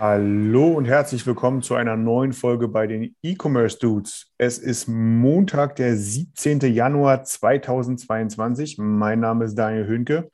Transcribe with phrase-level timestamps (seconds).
[0.00, 4.32] Hallo und herzlich willkommen zu einer neuen Folge bei den E-Commerce Dudes.
[4.38, 6.60] Es ist Montag, der 17.
[6.72, 8.78] Januar 2022.
[8.78, 10.30] Mein Name ist Daniel Hönke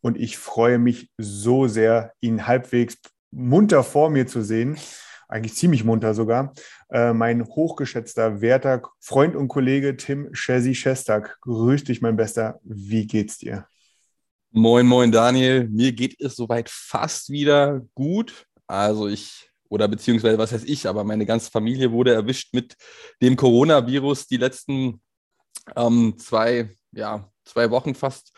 [0.00, 2.98] und ich freue mich so sehr, ihn halbwegs
[3.30, 4.76] munter vor mir zu sehen.
[5.28, 6.52] Eigentlich ziemlich munter sogar.
[6.88, 11.38] Äh, mein hochgeschätzter, werter Freund und Kollege Tim Chesi Shestag.
[11.42, 12.58] Grüß dich, mein Bester.
[12.64, 13.68] Wie geht's dir?
[14.50, 15.68] Moin, moin, Daniel.
[15.68, 18.48] Mir geht es soweit fast wieder gut.
[18.70, 22.76] Also ich, oder beziehungsweise was heißt ich, aber meine ganze Familie wurde erwischt mit
[23.20, 25.02] dem Coronavirus die letzten
[25.74, 28.32] ähm, zwei, ja, zwei Wochen fast.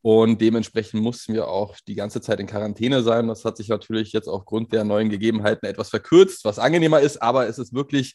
[0.00, 3.26] Und dementsprechend mussten wir auch die ganze Zeit in Quarantäne sein.
[3.26, 7.46] Das hat sich natürlich jetzt aufgrund der neuen Gegebenheiten etwas verkürzt, was angenehmer ist, aber
[7.48, 8.14] es ist wirklich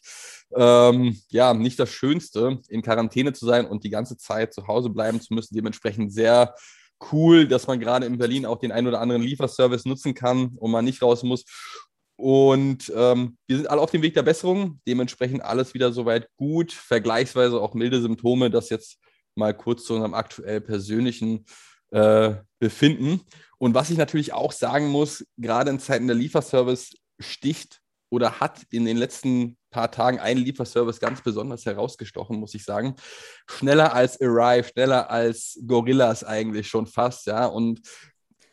[0.56, 4.90] ähm, ja nicht das Schönste, in Quarantäne zu sein und die ganze Zeit zu Hause
[4.90, 5.54] bleiben zu müssen.
[5.54, 6.54] Dementsprechend sehr
[7.12, 10.70] cool, dass man gerade in Berlin auch den ein oder anderen Lieferservice nutzen kann und
[10.70, 11.44] man nicht raus muss.
[12.16, 14.80] Und ähm, wir sind alle auf dem Weg der Besserung.
[14.86, 16.72] Dementsprechend alles wieder soweit gut.
[16.72, 18.50] Vergleichsweise auch milde Symptome.
[18.50, 18.98] Das jetzt
[19.34, 21.44] mal kurz zu unserem aktuell persönlichen
[21.90, 23.22] äh, Befinden.
[23.58, 27.81] Und was ich natürlich auch sagen muss, gerade in Zeiten der Lieferservice sticht
[28.12, 32.94] oder hat in den letzten paar Tagen ein Lieferservice ganz besonders herausgestochen, muss ich sagen.
[33.48, 37.80] Schneller als Arrive, schneller als Gorillas eigentlich schon fast, ja, und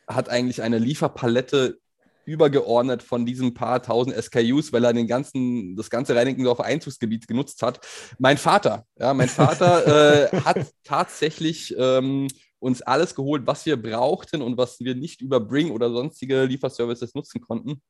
[0.08, 1.78] hat eigentlich eine Lieferpalette
[2.24, 7.62] übergeordnet von diesen paar tausend SKUs, weil er den ganzen, das ganze Reinickendorfer Einzugsgebiet genutzt
[7.62, 7.86] hat.
[8.18, 12.30] Mein Vater, ja, mein Vater äh, hat tatsächlich ähm,
[12.60, 17.14] uns alles geholt, was wir brauchten und was wir nicht über Bring oder sonstige Lieferservices
[17.14, 17.82] nutzen konnten.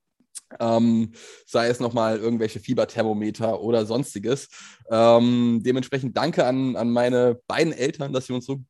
[0.60, 1.12] Ähm,
[1.46, 4.50] sei es nochmal irgendwelche Fieberthermometer oder sonstiges.
[4.90, 8.62] Ähm, dementsprechend danke an, an meine beiden Eltern, dass sie uns so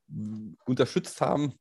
[0.65, 1.53] unterstützt haben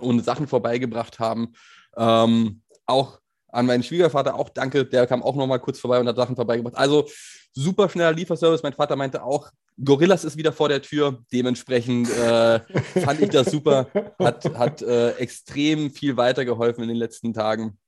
[0.00, 1.52] und Sachen vorbeigebracht haben.
[1.96, 6.16] Ähm, auch an meinen Schwiegervater auch danke, der kam auch nochmal kurz vorbei und hat
[6.16, 6.76] Sachen vorbeigebracht.
[6.76, 7.06] Also
[7.52, 8.62] super schneller Lieferservice.
[8.62, 9.50] Mein Vater meinte auch,
[9.82, 11.22] Gorillas ist wieder vor der Tür.
[11.32, 12.60] Dementsprechend äh,
[13.00, 13.88] fand ich das super.
[14.18, 17.78] Hat, hat äh, extrem viel weitergeholfen in den letzten Tagen.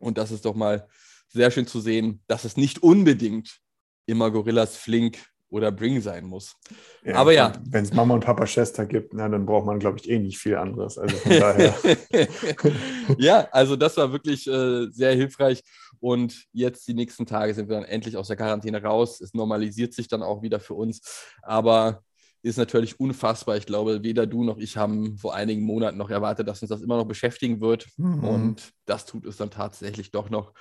[0.00, 0.88] Und das ist doch mal
[1.28, 3.60] sehr schön zu sehen, dass es nicht unbedingt
[4.06, 5.18] immer Gorillas Flink
[5.50, 6.56] oder Bring sein muss.
[7.04, 7.52] Ja, Aber ja.
[7.68, 10.38] Wenn es Mama und Papa Chester gibt, na, dann braucht man, glaube ich, eh nicht
[10.38, 10.96] viel anderes.
[10.96, 11.74] Also von daher.
[13.18, 15.62] ja, also das war wirklich äh, sehr hilfreich.
[15.98, 19.20] Und jetzt die nächsten Tage sind wir dann endlich aus der Quarantäne raus.
[19.20, 21.00] Es normalisiert sich dann auch wieder für uns.
[21.42, 22.02] Aber
[22.42, 23.56] ist natürlich unfassbar.
[23.56, 26.82] Ich glaube, weder du noch ich haben vor einigen Monaten noch erwartet, dass uns das
[26.82, 27.86] immer noch beschäftigen wird.
[27.96, 28.24] Mhm.
[28.24, 30.52] Und das tut es dann tatsächlich doch noch.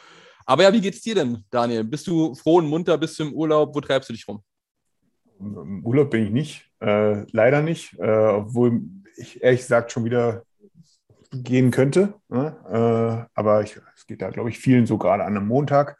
[0.46, 1.84] Aber ja, wie geht's dir denn, Daniel?
[1.84, 2.98] Bist du froh und munter?
[2.98, 3.76] Bist du im Urlaub?
[3.76, 4.42] Wo treibst du dich rum?
[5.40, 8.82] Im Urlaub bin ich nicht, äh, leider nicht, äh, obwohl
[9.16, 10.44] ich ehrlich gesagt schon wieder
[11.32, 12.16] gehen könnte.
[12.28, 12.58] Ne?
[12.68, 15.98] Äh, aber es geht da, glaube ich, vielen so gerade an einem Montag.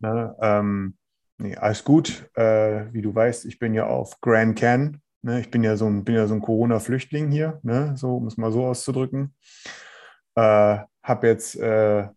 [0.00, 0.34] Ne?
[0.40, 0.96] Ähm,
[1.38, 2.28] nee, alles gut.
[2.34, 5.00] Äh, wie du weißt, ich bin ja auf Grand Can.
[5.22, 5.40] Ne?
[5.40, 7.94] Ich bin ja so ein, bin ja so ein Corona-Flüchtling hier, ne?
[7.96, 9.34] so, um es mal so auszudrücken.
[10.34, 12.08] Äh, hab jetzt, äh,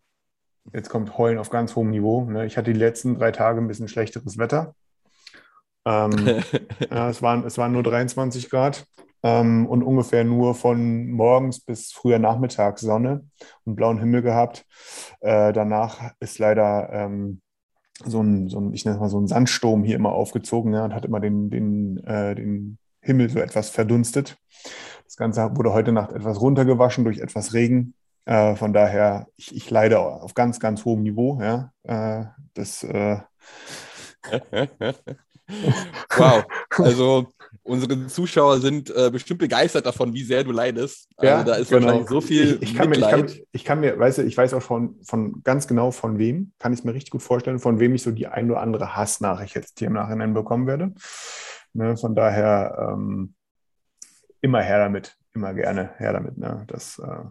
[0.74, 2.26] jetzt kommt Heulen auf ganz hohem Niveau.
[2.26, 2.46] Ne?
[2.46, 4.76] Ich hatte die letzten drei Tage ein bisschen schlechteres Wetter.
[5.86, 6.44] Ähm,
[6.92, 8.86] ja, es, waren, es waren nur 23 Grad
[9.24, 13.26] ähm, und ungefähr nur von morgens bis früher Nachmittag Sonne
[13.66, 14.66] und blauen Himmel gehabt.
[15.22, 17.42] Äh, danach ist leider ähm,
[18.06, 20.86] so ein, so ein, ich nenne es mal so ein Sandsturm hier immer aufgezogen ja,
[20.86, 24.38] und hat immer den, den, äh, den Himmel so etwas verdunstet.
[25.06, 27.94] Das Ganze wurde heute Nacht etwas runtergewaschen durch etwas Regen.
[28.26, 31.42] Äh, von daher, ich, ich leide auf ganz, ganz hohem Niveau.
[31.42, 31.72] Ja.
[31.84, 33.20] Äh, das äh,
[36.18, 36.46] wow.
[36.78, 37.28] Also
[37.64, 41.10] unsere Zuschauer sind äh, bestimmt begeistert davon, wie sehr du leidest.
[41.18, 41.88] Also Ja, da ist genau.
[41.88, 44.38] wahrscheinlich so viel ich, ich, kann mir, ich, kann, ich kann mir, weißt du, ich
[44.38, 47.60] weiß auch von, von ganz genau von wem, kann ich es mir richtig gut vorstellen,
[47.60, 50.94] von wem ich so die ein oder andere Hassnachricht jetzt hier im Nachhinein bekommen werde.
[51.74, 53.36] Ne, von daher ähm,
[54.42, 56.38] immer her damit, immer gerne her damit.
[56.38, 56.66] Ne?
[56.68, 57.26] Das, äh,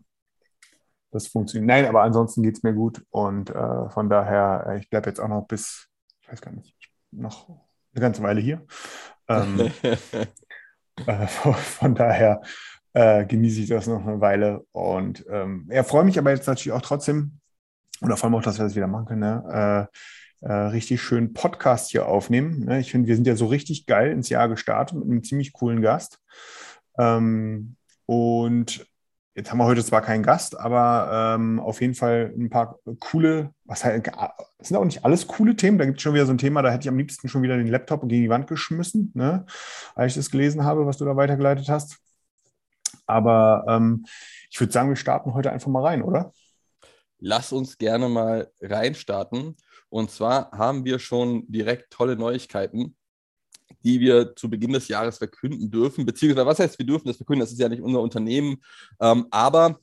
[1.10, 1.68] das funktioniert.
[1.68, 5.20] Nein, aber ansonsten geht es mir gut und äh, von daher, äh, ich bleibe jetzt
[5.20, 5.88] auch noch bis,
[6.22, 6.74] ich weiß gar nicht,
[7.10, 8.64] noch eine ganze Weile hier.
[9.30, 9.70] Ähm,
[11.06, 12.42] äh, von daher
[12.92, 14.66] äh, genieße ich das noch eine Weile.
[14.72, 17.38] Und ähm, ja, freue mich aber jetzt natürlich auch trotzdem,
[18.02, 19.88] oder vor allem auch, dass wir das wieder machen können, ne?
[20.42, 22.64] äh, äh, richtig schön Podcast hier aufnehmen.
[22.64, 22.80] Ne?
[22.80, 25.82] Ich finde, wir sind ja so richtig geil ins Jahr gestartet mit einem ziemlich coolen
[25.82, 26.18] Gast.
[26.98, 27.76] Ähm,
[28.06, 28.86] und
[29.40, 33.54] Jetzt haben wir heute zwar keinen Gast, aber ähm, auf jeden Fall ein paar coole,
[33.64, 34.12] was halt,
[34.58, 35.78] sind auch nicht alles coole Themen.
[35.78, 37.56] Da gibt es schon wieder so ein Thema, da hätte ich am liebsten schon wieder
[37.56, 39.46] den Laptop gegen die Wand geschmissen, ne?
[39.94, 42.00] als ich das gelesen habe, was du da weitergeleitet hast.
[43.06, 44.04] Aber ähm,
[44.50, 46.34] ich würde sagen, wir starten heute einfach mal rein, oder?
[47.18, 49.56] Lass uns gerne mal reinstarten.
[49.88, 52.94] Und zwar haben wir schon direkt tolle Neuigkeiten
[53.84, 56.06] die wir zu Beginn des Jahres verkünden dürfen.
[56.06, 57.40] Beziehungsweise, was heißt, wir dürfen das verkünden?
[57.40, 58.62] Das ist ja nicht unser Unternehmen.
[59.00, 59.80] Ähm, aber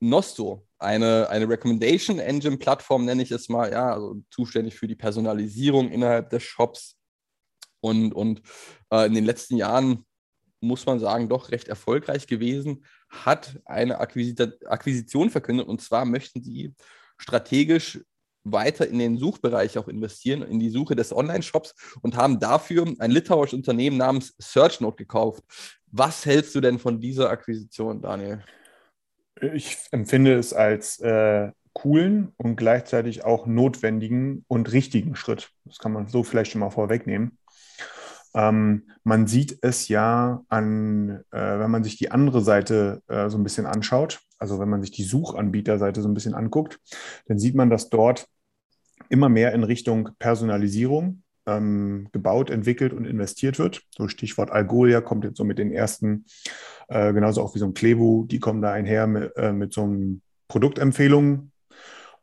[0.00, 4.96] Nosto, eine, eine Recommendation Engine Plattform, nenne ich es mal, ja, also zuständig für die
[4.96, 6.96] Personalisierung innerhalb des Shops.
[7.80, 8.42] Und, und
[8.90, 10.04] äh, in den letzten Jahren
[10.60, 15.68] muss man sagen, doch recht erfolgreich gewesen, hat eine Akquisition verkündet.
[15.68, 16.74] Und zwar möchten sie
[17.18, 18.00] strategisch
[18.44, 23.10] weiter in den Suchbereich auch investieren, in die Suche des Online-Shops und haben dafür ein
[23.10, 25.44] litauisches Unternehmen namens SearchNote gekauft.
[25.86, 28.42] Was hältst du denn von dieser Akquisition, Daniel?
[29.54, 35.50] Ich empfinde es als äh, coolen und gleichzeitig auch notwendigen und richtigen Schritt.
[35.64, 37.38] Das kann man so vielleicht schon mal vorwegnehmen.
[38.34, 43.36] Ähm, man sieht es ja an, äh, wenn man sich die andere Seite äh, so
[43.36, 46.80] ein bisschen anschaut, also wenn man sich die Suchanbieterseite so ein bisschen anguckt,
[47.26, 48.26] dann sieht man, dass dort
[49.08, 53.82] immer mehr in Richtung Personalisierung ähm, gebaut, entwickelt und investiert wird.
[53.96, 56.26] So Stichwort Algolia kommt jetzt so mit den ersten,
[56.88, 59.84] äh, genauso auch wie so ein Klebu, die kommen da einher mit, äh, mit so
[59.84, 61.52] einem Produktempfehlungen.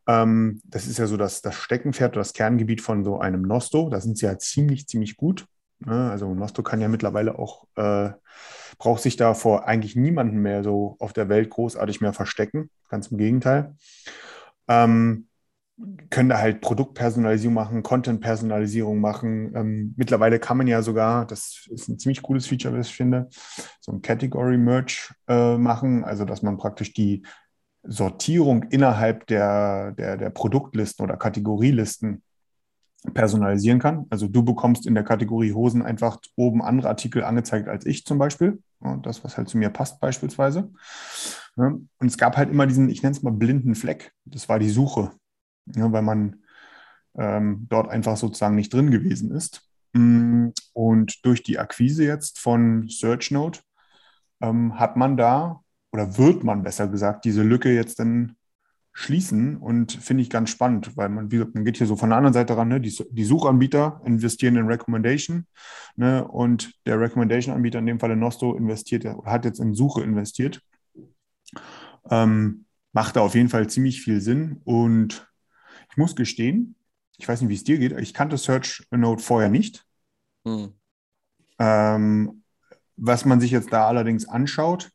[0.06, 3.89] Ähm, das ist ja so das, das Steckenpferd das Kerngebiet von so einem Nosto.
[3.89, 5.45] Da sind sie ja ziemlich, ziemlich gut.
[5.80, 6.10] Ne?
[6.12, 8.12] Also Nosto kann ja mittlerweile auch, äh,
[8.78, 12.70] braucht sich da vor eigentlich niemanden mehr so auf der Welt großartig mehr verstecken.
[12.90, 13.76] Ganz im Gegenteil.
[14.68, 15.28] Ähm,
[16.10, 19.54] können da halt Produktpersonalisierung machen, Content-Personalisierung machen.
[19.56, 23.30] Ähm, mittlerweile kann man ja sogar, das ist ein ziemlich cooles Feature, was ich finde,
[23.80, 27.24] so ein Category-Merge äh, machen, also dass man praktisch die
[27.84, 32.24] Sortierung innerhalb der, der, der Produktlisten oder Kategorielisten
[33.13, 34.06] personalisieren kann.
[34.10, 38.18] Also du bekommst in der Kategorie Hosen einfach oben andere Artikel angezeigt als ich zum
[38.18, 38.62] Beispiel.
[38.80, 40.72] Und das, was halt zu mir passt beispielsweise.
[41.56, 44.13] Und es gab halt immer diesen, ich nenne es mal blinden Fleck.
[44.25, 45.12] Das war die Suche,
[45.66, 46.38] weil man
[47.18, 49.62] ähm, dort einfach sozusagen nicht drin gewesen ist.
[49.94, 53.62] Mm, und durch die Akquise jetzt von SearchNote
[54.42, 55.62] ähm, hat man da,
[55.92, 58.36] oder wird man besser gesagt, diese Lücke jetzt dann
[59.00, 62.10] schließen und finde ich ganz spannend, weil man, wie gesagt, man geht hier so von
[62.10, 62.81] der anderen Seite ran, ne?
[62.81, 65.48] die, die Suchanbieter investieren in Recommendation
[65.96, 66.28] ne?
[66.28, 70.62] und der Recommendation-Anbieter, in dem Falle Nosto, investiert oder hat jetzt in Suche investiert.
[72.12, 75.31] Ähm, macht da auf jeden Fall ziemlich viel Sinn und
[75.90, 76.75] ich muss gestehen,
[77.18, 79.86] ich weiß nicht, wie es dir geht, ich kannte Search Note vorher nicht.
[80.45, 80.74] Hm.
[81.57, 82.44] Ähm,
[82.98, 84.92] was man sich jetzt da allerdings anschaut,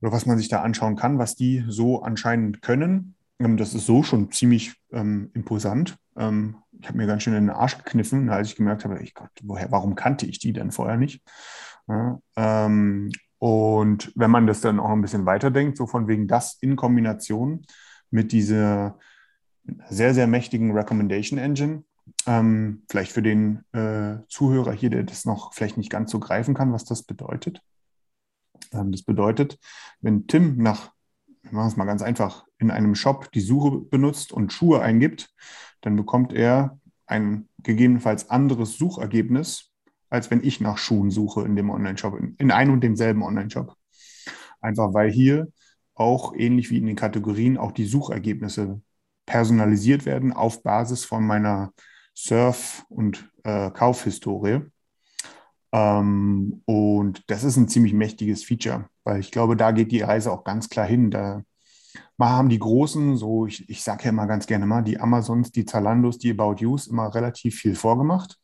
[0.00, 3.14] oder was man sich da anschauen kann, was die so anscheinend können.
[3.38, 5.96] Ähm, das ist so schon ziemlich ähm, imposant.
[6.16, 9.14] Ähm, ich habe mir ganz schön in den Arsch gekniffen, als ich gemerkt habe, ich
[9.14, 11.22] Gott, woher, warum kannte ich die denn vorher nicht?
[11.88, 16.56] Ja, ähm, und wenn man das dann auch ein bisschen weiterdenkt, so von wegen das
[16.60, 17.66] in Kombination
[18.10, 18.98] mit dieser
[19.88, 21.84] sehr, sehr mächtigen Recommendation Engine,
[22.26, 26.54] ähm, vielleicht für den äh, Zuhörer hier, der das noch vielleicht nicht ganz so greifen
[26.54, 27.60] kann, was das bedeutet.
[28.72, 29.58] Ähm, das bedeutet,
[30.00, 30.92] wenn Tim nach,
[31.42, 35.30] wir machen es mal ganz einfach, in einem Shop die Suche benutzt und Schuhe eingibt,
[35.80, 39.70] dann bekommt er ein gegebenenfalls anderes Suchergebnis,
[40.08, 43.74] als wenn ich nach Schuhen suche in dem Online-Shop, in einem und demselben Online-Shop.
[44.60, 45.48] Einfach weil hier
[45.94, 48.80] auch ähnlich wie in den Kategorien auch die Suchergebnisse
[49.24, 51.72] personalisiert werden auf Basis von meiner
[52.14, 54.60] Surf- und äh, Kaufhistorie.
[55.76, 60.32] Ähm, und das ist ein ziemlich mächtiges Feature, weil ich glaube, da geht die Reise
[60.32, 61.10] auch ganz klar hin.
[61.10, 61.42] Da
[62.18, 65.66] haben die Großen, so ich, ich sage ja immer ganz gerne mal, die Amazons, die
[65.66, 68.38] Zalandos, die About Yous immer relativ viel vorgemacht.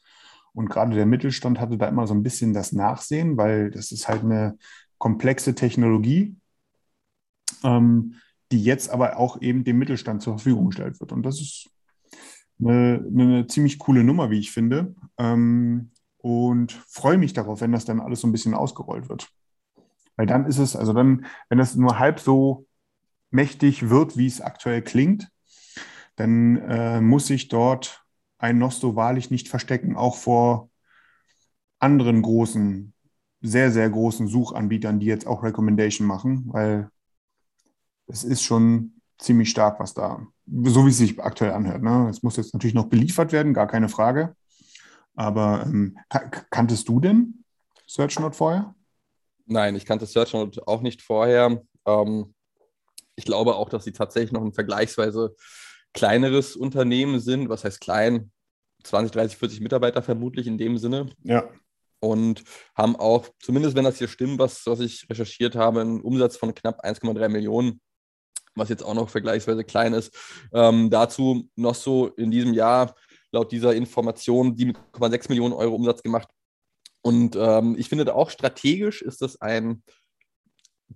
[0.52, 4.08] Und gerade der Mittelstand hatte da immer so ein bisschen das Nachsehen, weil das ist
[4.08, 4.58] halt eine
[4.98, 6.36] komplexe Technologie,
[7.64, 8.16] ähm,
[8.50, 11.12] die jetzt aber auch eben dem Mittelstand zur Verfügung gestellt wird.
[11.12, 11.70] Und das ist
[12.60, 14.94] eine, eine ziemlich coole Nummer, wie ich finde.
[15.16, 19.28] Ähm, und freue mich darauf, wenn das dann alles so ein bisschen ausgerollt wird.
[20.16, 22.66] Weil dann ist es, also dann, wenn das nur halb so
[23.30, 25.30] mächtig wird, wie es aktuell klingt,
[26.16, 28.04] dann äh, muss sich dort
[28.38, 30.70] ein Nosto wahrlich nicht verstecken, auch vor
[31.78, 32.92] anderen großen
[33.40, 36.88] sehr, sehr großen Suchanbietern, die jetzt auch Recommendation machen, weil
[38.06, 41.82] es ist schon ziemlich stark, was da, so wie es sich aktuell anhört.
[41.82, 42.08] Ne?
[42.08, 44.36] Es muss jetzt natürlich noch beliefert werden, gar keine Frage.
[45.14, 45.98] Aber ähm,
[46.50, 47.44] kanntest du denn
[47.86, 48.74] SearchNote vorher?
[49.46, 51.62] Nein, ich kannte SearchNote auch nicht vorher.
[51.86, 52.34] Ähm,
[53.16, 55.36] ich glaube auch, dass sie tatsächlich noch ein vergleichsweise
[55.92, 57.48] kleineres Unternehmen sind.
[57.48, 58.32] Was heißt klein?
[58.84, 61.10] 20, 30, 40 Mitarbeiter vermutlich in dem Sinne.
[61.22, 61.48] Ja.
[62.00, 62.42] Und
[62.74, 66.54] haben auch, zumindest wenn das hier stimmt, was, was ich recherchiert habe, einen Umsatz von
[66.54, 67.80] knapp 1,3 Millionen,
[68.56, 70.16] was jetzt auch noch vergleichsweise klein ist.
[70.52, 72.96] Ähm, dazu noch so in diesem Jahr
[73.32, 76.28] laut dieser Information 7,6 Millionen Euro Umsatz gemacht.
[77.02, 79.82] Und ähm, ich finde auch strategisch ist das ein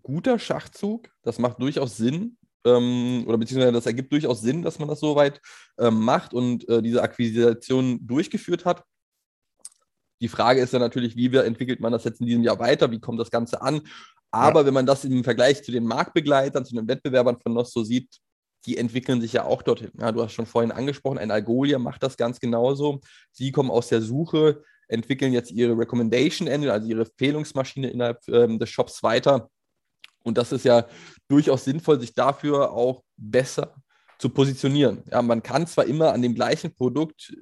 [0.02, 1.09] guter Schachzug.
[1.23, 2.38] Das macht durchaus Sinn.
[2.64, 5.40] Ähm, oder beziehungsweise das ergibt durchaus Sinn, dass man das so weit
[5.78, 8.85] ähm, macht und äh, diese Akquisition durchgeführt hat.
[10.21, 12.90] Die Frage ist ja natürlich, wie entwickelt man das jetzt in diesem Jahr weiter?
[12.90, 13.83] Wie kommt das Ganze an?
[14.31, 14.66] Aber ja.
[14.66, 18.19] wenn man das im Vergleich zu den Marktbegleitern, zu den Wettbewerbern von Nosto sieht,
[18.67, 19.93] die entwickeln sich ja auch dorthin.
[19.99, 23.01] Ja, du hast schon vorhin angesprochen, ein Algolia macht das ganz genauso.
[23.33, 28.59] Sie kommen aus der Suche, entwickeln jetzt ihre Recommendation Engine, also ihre Empfehlungsmaschine innerhalb ähm,
[28.59, 29.51] des Shops weiter.
[30.25, 30.87] Und das ist ja
[31.29, 33.75] durchaus sinnvoll, sich dafür auch besser
[34.19, 35.03] zu positionieren.
[35.11, 37.33] Ja, man kann zwar immer an dem gleichen Produkt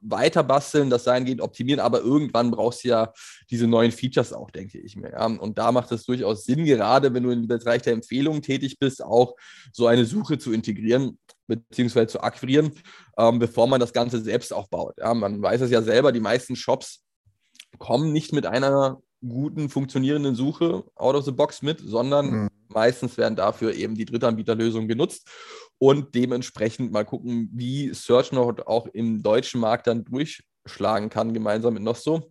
[0.00, 3.12] weiter basteln, das sein geht, optimieren, aber irgendwann brauchst du ja
[3.50, 5.12] diese neuen Features auch, denke ich mir.
[5.12, 5.26] Ja.
[5.26, 9.02] Und da macht es durchaus Sinn, gerade wenn du im Bereich der Empfehlungen tätig bist,
[9.04, 9.34] auch
[9.72, 12.72] so eine Suche zu integrieren beziehungsweise zu akquirieren,
[13.18, 14.94] ähm, bevor man das Ganze selbst aufbaut.
[14.98, 15.12] Ja.
[15.14, 17.04] Man weiß es ja selber, die meisten Shops
[17.78, 22.48] kommen nicht mit einer guten, funktionierenden Suche out of the box mit, sondern mhm.
[22.68, 25.28] meistens werden dafür eben die Drittanbieterlösungen genutzt
[25.80, 31.82] und dementsprechend mal gucken, wie SearchNote auch im deutschen Markt dann durchschlagen kann, gemeinsam mit
[31.82, 32.30] Nosto.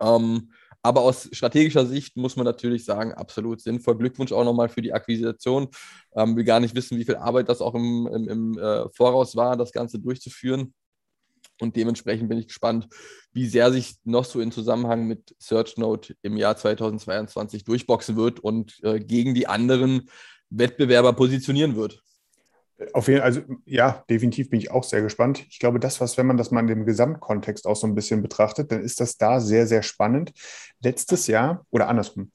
[0.00, 0.50] Ähm,
[0.82, 3.98] aber aus strategischer Sicht muss man natürlich sagen, absolut sinnvoll.
[3.98, 5.68] Glückwunsch auch nochmal für die Akquisition.
[6.16, 9.36] Ähm, wir gar nicht wissen, wie viel Arbeit das auch im, im, im äh, Voraus
[9.36, 10.72] war, das Ganze durchzuführen.
[11.60, 12.88] Und dementsprechend bin ich gespannt,
[13.32, 18.82] wie sehr sich noch so in Zusammenhang mit SearchNote im Jahr 2022 durchboxen wird und
[18.82, 20.08] äh, gegen die anderen
[20.48, 22.02] Wettbewerber positionieren wird.
[22.92, 25.46] Auf jeden Fall, also ja, definitiv bin ich auch sehr gespannt.
[25.48, 28.20] Ich glaube, das, was, wenn man das mal in dem Gesamtkontext auch so ein bisschen
[28.20, 30.32] betrachtet, dann ist das da sehr, sehr spannend.
[30.80, 32.32] Letztes Jahr oder andersrum,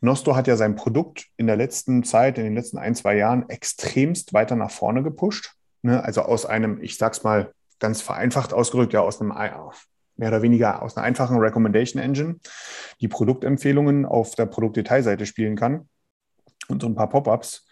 [0.00, 3.48] Nosto hat ja sein Produkt in der letzten Zeit, in den letzten ein, zwei Jahren
[3.48, 5.54] extremst weiter nach vorne gepusht.
[5.82, 6.02] Ne?
[6.02, 9.34] Also aus einem, ich sag's mal ganz vereinfacht ausgedrückt, ja, aus einem
[10.16, 12.36] mehr oder weniger aus einer einfachen Recommendation Engine,
[13.00, 15.88] die Produktempfehlungen auf der Produktdetailseite spielen kann
[16.68, 17.63] und so ein paar Pop-ups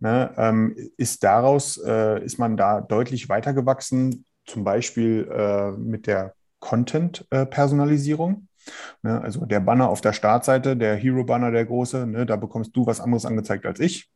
[0.00, 6.34] ne, ähm, ist daraus, äh, ist man da deutlich weitergewachsen, zum Beispiel äh, mit der
[6.60, 8.48] Content-Personalisierung.
[9.02, 12.86] Ne, also der Banner auf der Startseite, der Hero-Banner, der große, ne, da bekommst du
[12.86, 14.10] was anderes angezeigt als ich.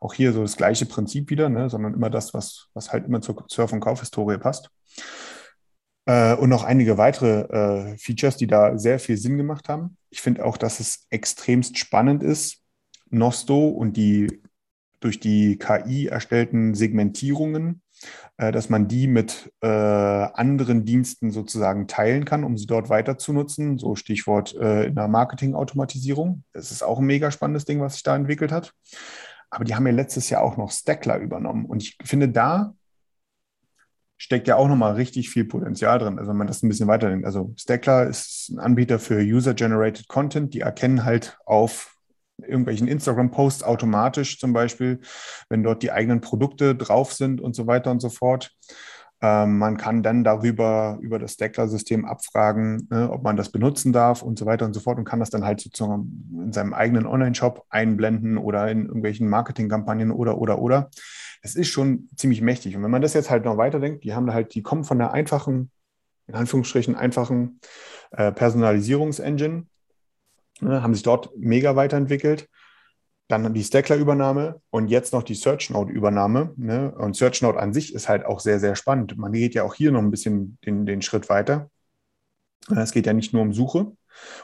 [0.00, 3.20] Auch hier so das gleiche Prinzip wieder, ne, sondern immer das, was, was halt immer
[3.20, 4.70] zur Surf- und Kaufhistorie passt.
[6.06, 9.96] Äh, und noch einige weitere äh, Features, die da sehr viel Sinn gemacht haben.
[10.10, 12.62] Ich finde auch, dass es extremst spannend ist,
[13.10, 14.42] Nosto und die
[15.06, 17.80] durch die KI erstellten Segmentierungen,
[18.38, 23.18] äh, dass man die mit äh, anderen Diensten sozusagen teilen kann, um sie dort weiter
[23.18, 23.78] zu nutzen.
[23.78, 26.42] So Stichwort äh, in der Marketing-Automatisierung.
[26.52, 28.72] Das ist auch ein mega spannendes Ding, was sich da entwickelt hat.
[29.48, 31.66] Aber die haben ja letztes Jahr auch noch Stackler übernommen.
[31.66, 32.74] Und ich finde, da
[34.16, 36.18] steckt ja auch nochmal richtig viel Potenzial drin.
[36.18, 37.26] Also wenn man das ein bisschen weiterdenkt.
[37.26, 40.52] Also Stackler ist ein Anbieter für User-Generated Content.
[40.52, 41.95] Die erkennen halt auf
[42.38, 45.00] irgendwelchen Instagram-Posts automatisch zum Beispiel,
[45.48, 48.52] wenn dort die eigenen Produkte drauf sind und so weiter und so fort.
[49.22, 54.20] Ähm, man kann dann darüber, über das Stackler-System abfragen, ne, ob man das benutzen darf
[54.22, 57.06] und so weiter und so fort und kann das dann halt sozusagen in seinem eigenen
[57.06, 60.90] Online-Shop einblenden oder in irgendwelchen Marketingkampagnen oder, oder, oder.
[61.40, 62.76] Es ist schon ziemlich mächtig.
[62.76, 65.12] Und wenn man das jetzt halt noch weiterdenkt, die haben halt, die kommen von der
[65.12, 65.70] einfachen,
[66.26, 67.60] in Anführungsstrichen einfachen
[68.10, 69.64] äh, Personalisierungsengine,
[70.60, 72.48] ne, haben sich dort mega weiterentwickelt.
[73.28, 76.54] Dann die Stackler-Übernahme und jetzt noch die SearchNote-Übernahme.
[76.56, 76.94] Ne?
[76.96, 79.16] Und SearchNote an sich ist halt auch sehr, sehr spannend.
[79.18, 81.68] Man geht ja auch hier noch ein bisschen den, den Schritt weiter.
[82.74, 83.92] Es geht ja nicht nur um Suche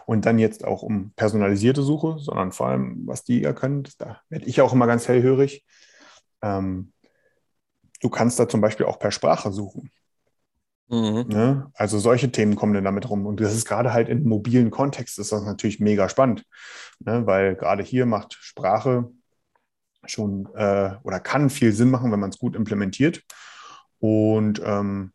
[0.07, 3.85] und dann jetzt auch um personalisierte Suche, sondern vor allem, was die ja können.
[3.99, 5.65] Da werde ich auch immer ganz hellhörig.
[6.43, 6.93] Ähm,
[8.01, 9.91] du kannst da zum Beispiel auch per Sprache suchen.
[10.89, 11.25] Mhm.
[11.29, 11.71] Ne?
[11.75, 13.27] Also solche Themen kommen dann damit rum.
[13.27, 16.45] Und das ist gerade halt im mobilen Kontext ist das natürlich mega spannend,
[17.01, 17.27] ne?
[17.27, 19.11] weil gerade hier macht Sprache
[20.05, 23.23] schon äh, oder kann viel Sinn machen, wenn man es gut implementiert.
[23.99, 25.13] Und ähm,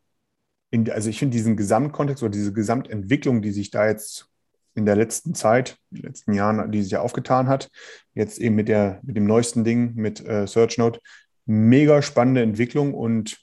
[0.72, 4.30] in, also ich finde diesen Gesamtkontext oder diese Gesamtentwicklung, die sich da jetzt
[4.76, 7.70] in der letzten Zeit, in den letzten Jahren, die sich ja aufgetan hat.
[8.14, 11.02] Jetzt eben mit, der, mit dem neuesten Ding, mit äh, SearchNote.
[11.46, 13.40] Mega spannende Entwicklung und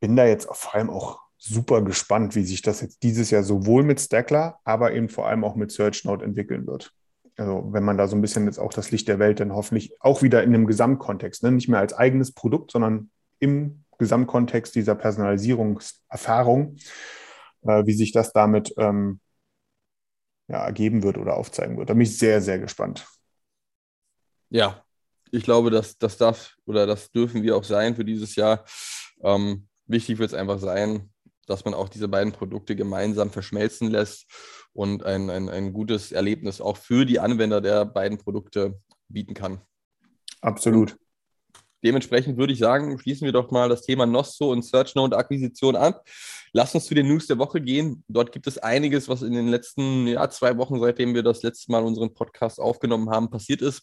[0.00, 3.84] bin da jetzt vor allem auch super gespannt, wie sich das jetzt dieses Jahr sowohl
[3.84, 6.92] mit Stackler, aber eben vor allem auch mit SearchNote entwickeln wird.
[7.36, 9.94] Also wenn man da so ein bisschen jetzt auch das Licht der Welt dann hoffentlich
[10.00, 11.52] auch wieder in einem Gesamtkontext, ne?
[11.52, 16.76] nicht mehr als eigenes Produkt, sondern im Gesamtkontext dieser Personalisierungserfahrung,
[17.62, 19.20] äh, wie sich das damit ähm,
[20.48, 21.90] ja, ergeben wird oder aufzeigen wird.
[21.90, 23.06] Da bin ich sehr, sehr gespannt.
[24.50, 24.82] Ja,
[25.30, 28.64] ich glaube, dass das darf oder das dürfen wir auch sein für dieses Jahr.
[29.22, 31.10] Ähm, wichtig wird es einfach sein,
[31.46, 34.26] dass man auch diese beiden Produkte gemeinsam verschmelzen lässt
[34.72, 39.60] und ein, ein, ein gutes Erlebnis auch für die Anwender der beiden Produkte bieten kann.
[40.40, 40.96] Absolut.
[41.84, 46.04] Dementsprechend würde ich sagen, schließen wir doch mal das Thema Nosso und SearchNote Akquisition ab.
[46.52, 48.02] Lass uns zu den News der Woche gehen.
[48.08, 51.70] Dort gibt es einiges, was in den letzten ja, zwei Wochen, seitdem wir das letzte
[51.70, 53.82] Mal unseren Podcast aufgenommen haben, passiert ist.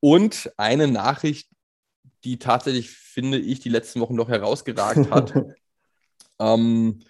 [0.00, 1.48] Und eine Nachricht,
[2.24, 5.34] die tatsächlich, finde ich, die letzten Wochen noch herausgeragt hat,
[6.38, 7.00] ähm,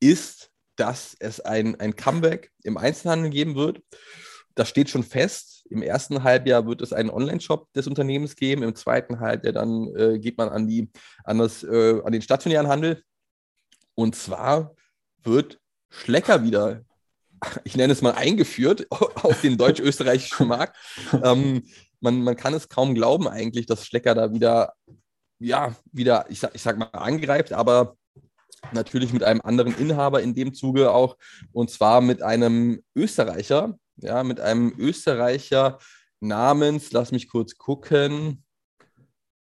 [0.00, 3.80] ist, dass es ein, ein Comeback im Einzelhandel geben wird.
[4.54, 5.66] Das steht schon fest.
[5.70, 8.62] Im ersten Halbjahr wird es einen Online-Shop des Unternehmens geben.
[8.62, 10.90] Im zweiten Halbjahr dann äh, geht man an, die,
[11.24, 13.02] an, das, äh, an den stationären Handel.
[13.94, 14.74] Und zwar
[15.22, 16.84] wird Schlecker wieder,
[17.64, 20.76] ich nenne es mal eingeführt, auf den deutsch-österreichischen Markt.
[21.22, 21.62] Ähm,
[22.00, 24.74] man, man kann es kaum glauben eigentlich, dass Schlecker da wieder,
[25.38, 27.96] ja, wieder, ich sag, ich sag mal, angreift, aber
[28.72, 31.16] natürlich mit einem anderen Inhaber in dem Zuge auch,
[31.52, 35.78] und zwar mit einem Österreicher, ja, mit einem Österreicher
[36.20, 38.44] namens, lass mich kurz gucken,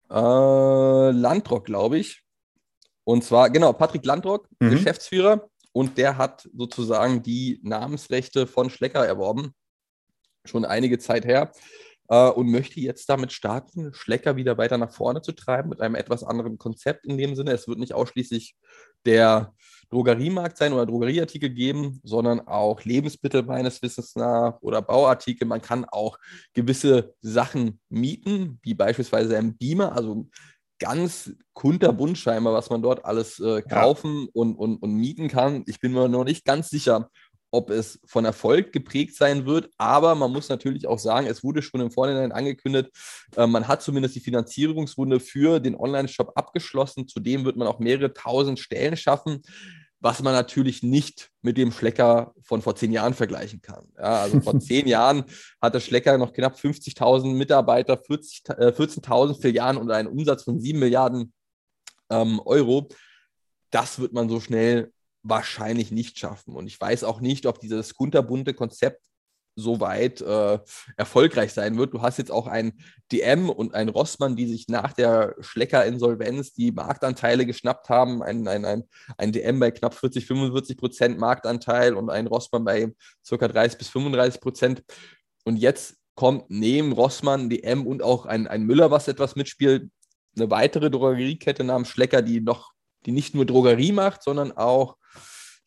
[0.10, 2.24] äh, Landrock, glaube ich.
[3.04, 4.72] Und zwar, genau, Patrick Landrock, mhm.
[4.72, 9.54] Geschäftsführer, und der hat sozusagen die Namensrechte von Schlecker erworben,
[10.46, 11.52] schon einige Zeit her,
[12.08, 15.96] äh, und möchte jetzt damit starten, Schlecker wieder weiter nach vorne zu treiben, mit einem
[15.96, 17.52] etwas anderen Konzept in dem Sinne.
[17.52, 18.56] Es wird nicht ausschließlich
[19.06, 19.54] der
[19.90, 25.46] Drogeriemarkt sein oder Drogerieartikel geben, sondern auch Lebensmittel meines Wissens nach oder Bauartikel.
[25.46, 26.18] Man kann auch
[26.54, 30.30] gewisse Sachen mieten, wie beispielsweise ein Beamer, also
[30.80, 34.30] ganz kunterbunt scheinbar, was man dort alles äh, kaufen ja.
[34.34, 35.64] und, und, und mieten kann.
[35.68, 37.10] Ich bin mir noch nicht ganz sicher,
[37.52, 39.70] ob es von Erfolg geprägt sein wird.
[39.78, 42.90] Aber man muss natürlich auch sagen, es wurde schon im Vorhinein angekündigt,
[43.36, 47.08] äh, man hat zumindest die Finanzierungsrunde für den Online-Shop abgeschlossen.
[47.08, 49.42] Zudem wird man auch mehrere tausend Stellen schaffen
[50.06, 53.92] was man natürlich nicht mit dem Schlecker von vor zehn Jahren vergleichen kann.
[53.98, 55.26] Ja, also vor zehn Jahren
[55.60, 60.78] hatte Schlecker noch knapp 50.000 Mitarbeiter, 40, äh, 14.000 Filialen und einen Umsatz von 7
[60.78, 61.34] Milliarden
[62.12, 62.88] ähm, Euro.
[63.72, 66.56] Das wird man so schnell wahrscheinlich nicht schaffen.
[66.56, 69.02] Und ich weiß auch nicht, ob dieses kunterbunte Konzept
[69.56, 70.60] so weit äh,
[70.98, 71.94] erfolgreich sein wird.
[71.94, 72.74] Du hast jetzt auch ein
[73.12, 78.22] DM und ein Rossmann, die sich nach der Schlecker-Insolvenz die Marktanteile geschnappt haben.
[78.22, 78.84] Ein, ein, ein,
[79.18, 82.94] ein DM bei knapp 40, 45 Prozent Marktanteil und ein Rossmann bei
[83.28, 83.48] ca.
[83.48, 84.84] 30 bis 35 Prozent.
[85.44, 89.90] Und jetzt kommt neben Rossmann, DM und auch ein, ein Müller, was etwas mitspielt,
[90.36, 92.74] eine weitere Drogeriekette namens Schlecker, die noch,
[93.06, 94.98] die nicht nur Drogerie macht, sondern auch,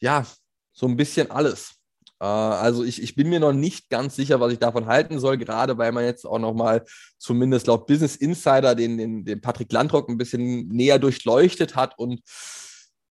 [0.01, 0.27] ja,
[0.73, 1.78] so ein bisschen alles.
[2.21, 5.39] Äh, also ich, ich bin mir noch nicht ganz sicher, was ich davon halten soll,
[5.39, 6.85] gerade weil man jetzt auch nochmal
[7.19, 12.21] zumindest laut Business Insider den, den, den Patrick Landrock ein bisschen näher durchleuchtet hat und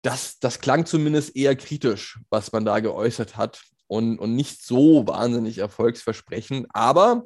[0.01, 5.07] das, das klang zumindest eher kritisch, was man da geäußert hat und, und nicht so
[5.07, 6.67] wahnsinnig erfolgsversprechend.
[6.71, 7.23] Aber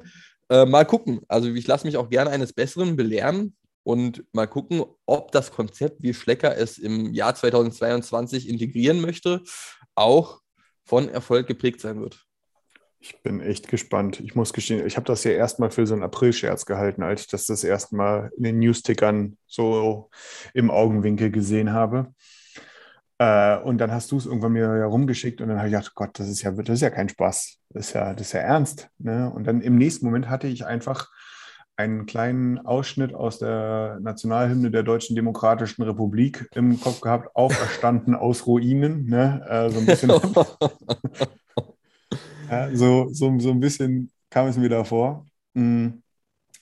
[0.48, 1.20] äh, mal gucken.
[1.28, 6.02] Also ich lasse mich auch gerne eines Besseren belehren und mal gucken, ob das Konzept,
[6.02, 9.42] wie Schlecker es im Jahr 2022 integrieren möchte,
[9.94, 10.40] auch
[10.88, 12.24] von Erfolg geprägt sein wird.
[12.98, 14.20] Ich bin echt gespannt.
[14.20, 17.26] Ich muss gestehen, ich habe das ja erstmal für so einen April-Scherz gehalten, als ich
[17.28, 20.10] das das erste Mal in den Newstickern so
[20.54, 22.12] im Augenwinkel gesehen habe.
[23.18, 25.94] Äh, und dann hast du es irgendwann mir ja rumgeschickt und dann habe ich gedacht,
[25.94, 27.58] Gott, das ist ja, das ist ja kein Spaß.
[27.70, 28.88] Das ist ja, das ist ja ernst.
[28.98, 29.30] Ne?
[29.30, 31.08] Und dann im nächsten Moment hatte ich einfach
[31.78, 38.48] einen kleinen Ausschnitt aus der Nationalhymne der Deutschen Demokratischen Republik im Kopf gehabt, auferstanden aus
[38.48, 39.06] Ruinen.
[39.06, 39.46] Ne?
[39.48, 40.10] Äh, so ein bisschen.
[42.50, 45.24] ja, so, so, so ein bisschen kam es mir da vor.
[45.54, 45.90] Mm.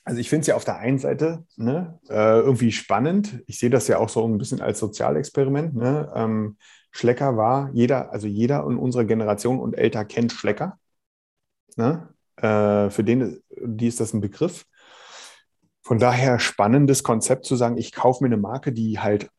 [0.03, 3.41] Also ich finde es ja auf der einen Seite ne, äh, irgendwie spannend.
[3.47, 5.75] Ich sehe das ja auch so ein bisschen als Sozialexperiment.
[5.75, 6.09] Ne?
[6.15, 6.55] Ähm,
[6.91, 10.79] Schlecker war jeder, also jeder in unserer Generation und älter kennt Schlecker.
[11.75, 12.07] Ne?
[12.37, 14.63] Äh, für den, die ist das ein Begriff.
[15.87, 19.29] Von daher spannendes Konzept zu sagen, ich kaufe mir eine Marke, die halt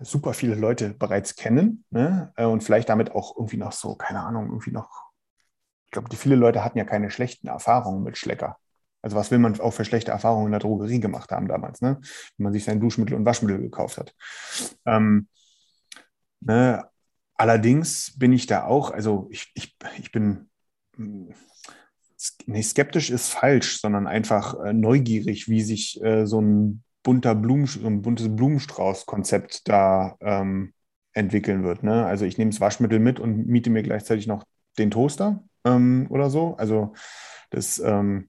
[0.00, 2.32] super viele Leute bereits kennen ne?
[2.36, 5.06] Äh, und vielleicht damit auch irgendwie noch so, keine Ahnung, irgendwie noch
[5.96, 8.58] glaube, die viele Leute hatten ja keine schlechten Erfahrungen mit Schlecker.
[9.00, 11.98] Also was will man auch für schlechte Erfahrungen in der Drogerie gemacht haben damals, ne?
[12.36, 14.14] wenn man sich sein Duschmittel und Waschmittel gekauft hat.
[14.84, 15.28] Ähm,
[16.40, 16.84] ne?
[17.34, 20.50] Allerdings bin ich da auch, also ich, ich, ich bin
[22.46, 27.66] nicht skeptisch ist falsch, sondern einfach äh, neugierig, wie sich äh, so ein bunter Blumen,
[27.66, 30.72] so ein buntes Blumenstrauß-Konzept da ähm,
[31.12, 31.82] entwickeln wird.
[31.82, 32.04] Ne?
[32.04, 34.44] Also ich nehme das Waschmittel mit und miete mir gleichzeitig noch
[34.78, 36.56] den Toaster ähm, oder so.
[36.56, 36.94] Also
[37.50, 38.28] das, ähm,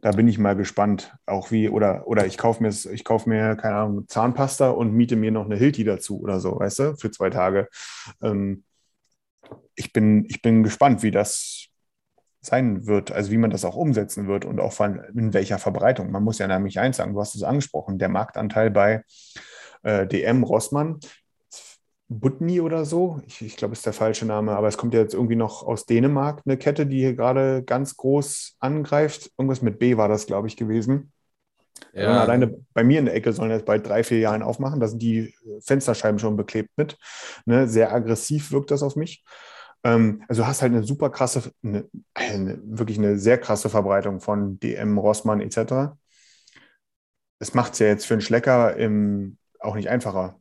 [0.00, 3.56] da bin ich mal gespannt, auch wie, oder, oder ich kaufe mir, ich kaufe mir,
[3.56, 7.10] keine Ahnung, Zahnpasta und miete mir noch eine Hilti dazu oder so, weißt du, für
[7.10, 7.68] zwei Tage.
[8.22, 8.64] Ähm,
[9.74, 11.68] ich, bin, ich bin gespannt, wie das
[12.46, 16.10] sein wird, also wie man das auch umsetzen wird und auch von, in welcher Verbreitung.
[16.10, 19.02] Man muss ja nämlich eins sagen, du hast es angesprochen, der Marktanteil bei
[19.82, 21.00] äh, DM Rossmann,
[22.08, 25.14] Butni oder so, ich, ich glaube, ist der falsche Name, aber es kommt ja jetzt
[25.14, 29.30] irgendwie noch aus Dänemark eine Kette, die hier gerade ganz groß angreift.
[29.38, 31.12] Irgendwas mit B war das, glaube ich, gewesen.
[31.92, 32.20] Ja.
[32.22, 34.80] Alleine bei mir in der Ecke sollen jetzt bald drei, vier Jahre aufmachen.
[34.80, 36.98] Da sind die Fensterscheiben schon beklebt mit.
[37.46, 37.68] Ne?
[37.68, 39.24] Sehr aggressiv wirkt das auf mich.
[39.84, 44.58] Ähm, also hast halt eine super krasse, eine, eine, wirklich eine sehr krasse Verbreitung von
[44.58, 45.96] DM, Rossmann etc.
[47.38, 50.40] Es macht es ja jetzt für einen Schlecker im, auch nicht einfacher.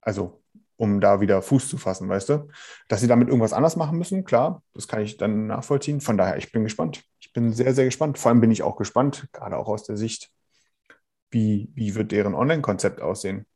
[0.00, 0.42] Also
[0.76, 2.48] um da wieder Fuß zu fassen, weißt du?
[2.88, 6.00] Dass sie damit irgendwas anders machen müssen, klar, das kann ich dann nachvollziehen.
[6.00, 7.04] Von daher, ich bin gespannt.
[7.20, 8.18] Ich bin sehr, sehr gespannt.
[8.18, 10.30] Vor allem bin ich auch gespannt, gerade auch aus der Sicht,
[11.30, 13.46] wie, wie wird deren Online-Konzept aussehen?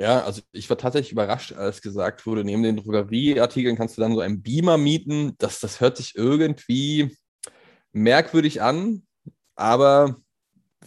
[0.00, 4.14] Ja, also ich war tatsächlich überrascht, als gesagt wurde, neben den Drogerieartikeln kannst du dann
[4.14, 5.34] so einen Beamer mieten.
[5.38, 7.16] Das, das hört sich irgendwie
[7.92, 9.02] merkwürdig an,
[9.56, 10.16] aber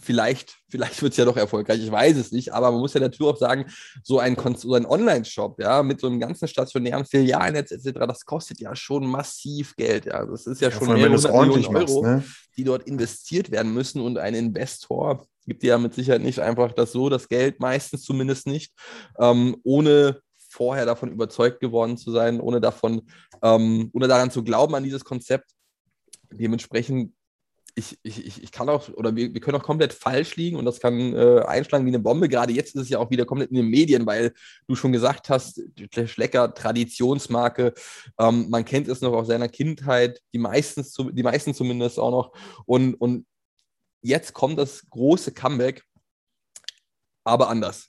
[0.02, 3.00] vielleicht, vielleicht wird es ja doch erfolgreich, ich weiß es nicht, aber man muss ja
[3.00, 3.66] natürlich auch sagen,
[4.02, 8.60] so ein, so ein Online-Shop, ja, mit so einem ganzen stationären Filialnetz etc., das kostet
[8.60, 12.24] ja schon massiv Geld, ja, das ist ja, ja schon mehrere Millionen Euro, machst, ne?
[12.56, 16.72] die dort investiert werden müssen und ein Investor gibt dir ja mit Sicherheit nicht einfach
[16.72, 18.72] das so, das Geld meistens zumindest nicht,
[19.18, 20.20] ähm, ohne
[20.52, 23.02] vorher davon überzeugt geworden zu sein, ohne davon,
[23.42, 25.50] ähm, ohne daran zu glauben an dieses Konzept.
[26.30, 27.14] Dementsprechend,
[27.74, 30.80] ich, ich, ich kann auch, oder wir, wir können auch komplett falsch liegen und das
[30.80, 32.28] kann äh, einschlagen wie eine Bombe.
[32.28, 34.34] Gerade jetzt ist es ja auch wieder komplett in den Medien, weil
[34.66, 35.62] du schon gesagt hast,
[36.06, 37.72] Schlecker, Traditionsmarke,
[38.18, 42.32] ähm, man kennt es noch aus seiner Kindheit, die meisten, die meisten zumindest auch noch.
[42.66, 43.26] Und, und
[44.02, 45.82] jetzt kommt das große Comeback,
[47.24, 47.88] aber anders.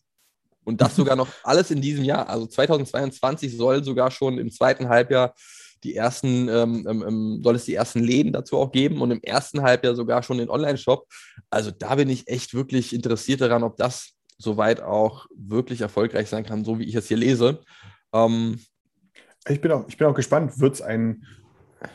[0.63, 2.29] Und das sogar noch alles in diesem Jahr.
[2.29, 5.35] Also 2022 soll sogar schon im zweiten Halbjahr
[5.83, 9.21] die ersten, ähm, ähm, ähm, soll es die ersten Läden dazu auch geben und im
[9.21, 11.07] ersten Halbjahr sogar schon den Online-Shop.
[11.49, 16.45] Also da bin ich echt wirklich interessiert daran, ob das soweit auch wirklich erfolgreich sein
[16.45, 17.61] kann, so wie ich es hier lese.
[18.13, 18.59] Ähm,
[19.47, 21.25] ich, bin auch, ich bin auch gespannt, wird es ein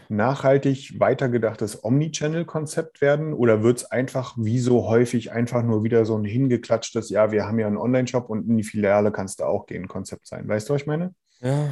[0.08, 6.16] nachhaltig weitergedachtes Omnichannel-Konzept werden oder wird es einfach wie so häufig einfach nur wieder so
[6.16, 9.66] ein hingeklatschtes, ja, wir haben ja einen Online-Shop und in die Filiale kannst du auch
[9.66, 10.46] gehen, Konzept sein?
[10.46, 11.14] Weißt du, was ich meine?
[11.40, 11.70] Ja.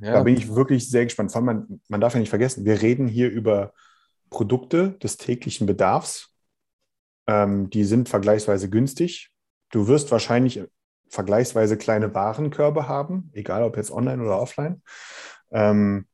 [0.00, 0.12] Ja.
[0.12, 1.32] Da bin ich wirklich sehr gespannt.
[1.32, 3.72] Vor allem, man, man darf ja nicht vergessen, wir reden hier über
[4.30, 6.34] Produkte des täglichen Bedarfs.
[7.26, 9.30] Ähm, die sind vergleichsweise günstig.
[9.70, 10.62] Du wirst wahrscheinlich
[11.08, 14.82] vergleichsweise kleine Warenkörbe haben, egal ob jetzt online oder offline.
[15.50, 16.06] Ähm,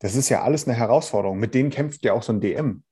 [0.00, 1.38] das ist ja alles eine Herausforderung.
[1.38, 2.82] Mit denen kämpft ja auch so ein DM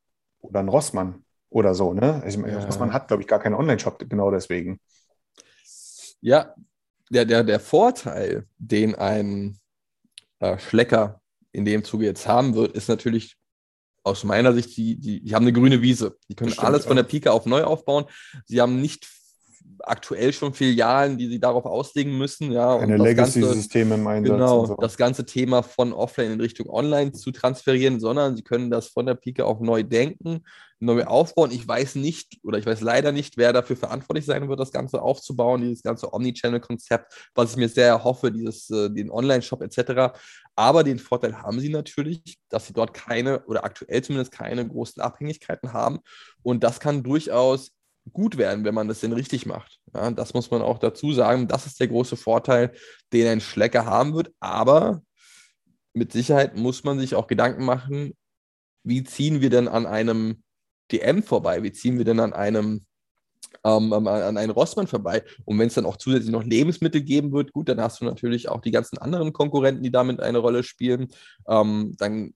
[0.41, 1.95] oder ein Rossmann oder so.
[1.95, 2.23] Ne?
[2.23, 2.65] Also, ja.
[2.65, 4.81] Rossmann hat, glaube ich, gar keinen Online-Shop, genau deswegen.
[6.21, 6.55] Ja,
[7.11, 9.59] der, der, der Vorteil, den ein
[10.41, 11.21] äh, Schlecker
[11.53, 13.37] in dem Zuge jetzt haben wird, ist natürlich
[14.05, 16.17] aus meiner Sicht, die, die, die haben eine grüne Wiese.
[16.29, 18.05] Die können alles von der Pike auf neu aufbauen.
[18.45, 19.09] Sie haben nicht
[19.81, 22.53] aktuell schon Filialen, die sie darauf auslegen müssen.
[22.53, 24.33] Ja, Keine Legacy-Systeme im Einsatz.
[24.33, 24.77] Genau, so.
[24.77, 29.07] das ganze Thema von Offline in Richtung Online zu transferieren, sondern sie können das von
[29.07, 30.45] der Pike auf neu denken,
[30.79, 31.51] neu aufbauen.
[31.51, 35.01] Ich weiß nicht oder ich weiß leider nicht, wer dafür verantwortlich sein wird, das Ganze
[35.01, 40.19] aufzubauen, dieses ganze Omnichannel-Konzept, was ich mir sehr erhoffe, dieses, äh, den Online-Shop etc.
[40.55, 45.03] Aber den Vorteil haben sie natürlich, dass sie dort keine oder aktuell zumindest keine großen
[45.03, 46.01] Abhängigkeiten haben.
[46.43, 47.73] Und das kann durchaus
[48.13, 49.81] gut werden, wenn man das denn richtig macht.
[49.95, 51.49] Ja, das muss man auch dazu sagen.
[51.49, 52.73] Das ist der große Vorteil,
[53.13, 54.33] den ein Schlecker haben wird.
[54.41, 55.03] Aber
[55.93, 58.13] mit Sicherheit muss man sich auch Gedanken machen,
[58.85, 60.45] wie ziehen wir denn an einem
[60.93, 61.63] DM vorbei?
[61.63, 62.85] Wie ziehen wir denn an einem
[63.65, 65.23] ähm, an einen Rossmann vorbei?
[65.45, 68.49] Und wenn es dann auch zusätzlich noch Lebensmittel geben wird, gut, dann hast du natürlich
[68.49, 71.09] auch die ganzen anderen Konkurrenten, die damit eine Rolle spielen.
[71.49, 72.33] Ähm, dann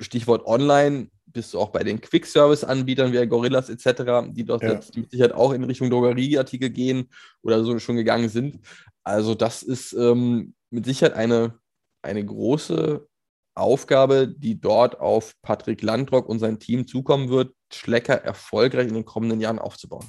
[0.00, 4.74] Stichwort Online, bist du auch bei den Quick-Service-Anbietern wie Gorillas etc., die dort ja.
[4.74, 7.08] mit Sicherheit auch in Richtung Drogerieartikel gehen
[7.42, 8.58] oder so schon gegangen sind.
[9.02, 11.58] Also das ist ähm, mit Sicherheit eine,
[12.02, 13.06] eine große
[13.54, 19.04] Aufgabe, die dort auf Patrick Landrock und sein Team zukommen wird, Schlecker erfolgreich in den
[19.04, 20.06] kommenden Jahren aufzubauen.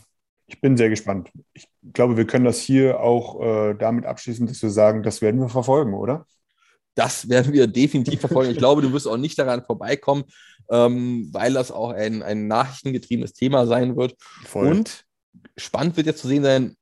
[0.48, 1.32] Ich bin sehr gespannt.
[1.54, 5.40] Ich glaube, wir können das hier auch äh, damit abschließen, dass wir sagen, das werden
[5.40, 6.28] wir verfolgen, oder?
[6.96, 8.52] Das werden wir definitiv verfolgen.
[8.52, 10.26] Ich glaube, du wirst auch nicht daran vorbeikommen,
[10.70, 14.16] ähm, weil das auch ein, ein nachrichtengetriebenes Thema sein wird.
[14.46, 14.68] Voll.
[14.68, 15.06] Und
[15.58, 16.76] spannend wird jetzt zu sehen sein,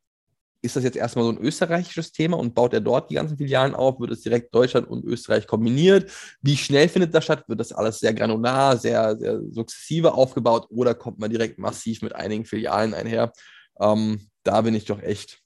[0.61, 3.73] ist das jetzt erstmal so ein österreichisches Thema und baut er dort die ganzen Filialen
[3.73, 3.99] auf?
[3.99, 6.11] Wird es direkt Deutschland und Österreich kombiniert?
[6.41, 7.43] Wie schnell findet das statt?
[7.47, 12.13] Wird das alles sehr granular, sehr, sehr sukzessive aufgebaut oder kommt man direkt massiv mit
[12.13, 13.33] einigen Filialen einher?
[13.79, 15.41] Ähm, da bin ich doch echt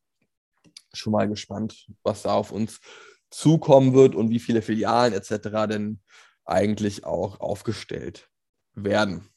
[0.94, 2.82] schon mal gespannt, was da auf uns
[3.30, 5.68] zukommen wird und wie viele Filialen etc.
[5.70, 6.00] denn
[6.46, 8.30] eigentlich auch aufgestellt
[8.74, 9.30] werden.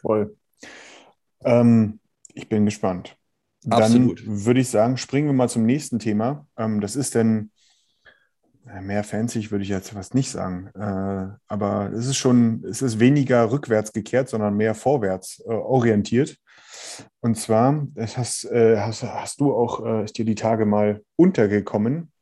[0.00, 0.36] Voll.
[1.44, 2.00] Ähm,
[2.34, 3.17] ich bin gespannt.
[3.68, 4.20] Absolut.
[4.20, 6.46] Dann würde ich sagen, springen wir mal zum nächsten Thema.
[6.56, 7.50] Ähm, das ist denn
[8.82, 10.68] mehr fancy, würde ich jetzt fast nicht sagen.
[10.74, 16.36] Äh, aber es ist schon, es ist weniger rückwärts gekehrt, sondern mehr vorwärts äh, orientiert.
[17.20, 22.12] Und zwar, hast, äh, hast, hast du auch, äh, ist dir die Tage mal untergekommen,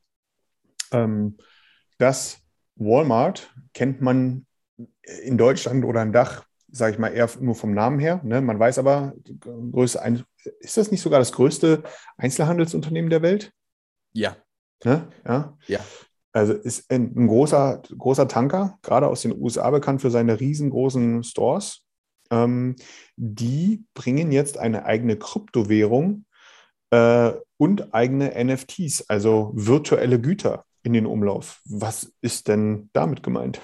[0.93, 1.37] ähm,
[1.99, 2.39] dass
[2.77, 4.47] Walmart kennt man
[5.25, 8.21] in Deutschland oder im Dach, sage ich mal, eher nur vom Namen her.
[8.23, 8.41] Ne?
[8.41, 10.03] Man weiß aber, größte,
[10.61, 11.83] ist das nicht sogar das größte
[12.17, 13.53] Einzelhandelsunternehmen der Welt?
[14.13, 14.37] Ja.
[14.85, 15.09] Ne?
[15.25, 15.57] Ja.
[15.67, 15.81] Ja.
[16.33, 21.25] Also ist ein, ein, großer, großer Tanker, gerade aus den USA bekannt für seine riesengroßen
[21.25, 21.87] Stores.
[22.31, 22.77] Ähm,
[23.17, 26.27] die bringen jetzt eine eigene Kryptowährung
[26.91, 31.61] äh, und eigene NFTs, also virtuelle Güter in den Umlauf.
[31.65, 33.61] Was ist denn damit gemeint?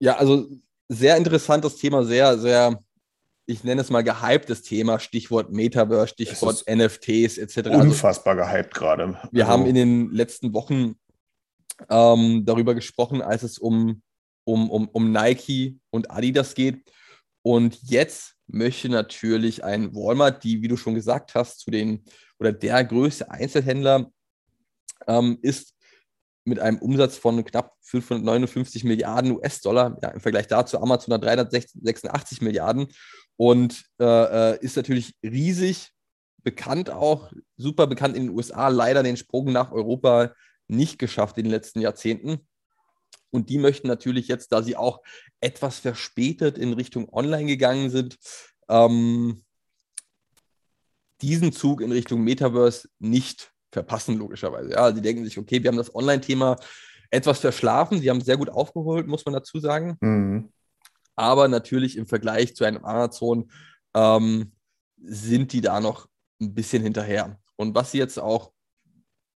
[0.00, 0.48] Ja, also
[0.88, 2.78] sehr interessantes Thema, sehr, sehr,
[3.46, 7.68] ich nenne es mal gehyptes Thema, Stichwort Metaverse, Stichwort NFTs etc.
[7.68, 9.18] Also unfassbar also, gehypt gerade.
[9.30, 10.96] Wir also, haben in den letzten Wochen
[11.88, 14.02] ähm, darüber gesprochen, als es um,
[14.44, 16.82] um, um, um Nike und Adidas geht.
[17.42, 22.04] Und jetzt möchte natürlich ein Walmart, die, wie du schon gesagt hast, zu den
[22.38, 24.10] oder der größte Einzelhändler
[25.06, 25.75] ähm, ist,
[26.46, 32.40] mit einem Umsatz von knapp 559 Milliarden US-Dollar, ja, im Vergleich dazu Amazon hat 386
[32.40, 32.88] Milliarden
[33.36, 35.90] und äh, äh, ist natürlich riesig,
[36.42, 40.32] bekannt auch, super bekannt in den USA, leider den Sprung nach Europa
[40.68, 42.46] nicht geschafft in den letzten Jahrzehnten.
[43.30, 45.02] Und die möchten natürlich jetzt, da sie auch
[45.40, 48.16] etwas verspätet in Richtung Online gegangen sind,
[48.68, 49.44] ähm,
[51.20, 54.70] diesen Zug in Richtung Metaverse nicht verpassen, logischerweise.
[54.70, 56.56] Ja, sie denken sich, okay, wir haben das Online-Thema
[57.10, 58.00] etwas verschlafen.
[58.00, 59.98] Sie haben sehr gut aufgeholt, muss man dazu sagen.
[60.00, 60.48] Mhm.
[61.14, 63.50] Aber natürlich im Vergleich zu einem Amazon
[63.94, 64.52] ähm,
[65.02, 66.08] sind die da noch
[66.40, 67.38] ein bisschen hinterher.
[67.56, 68.52] Und was sie jetzt auch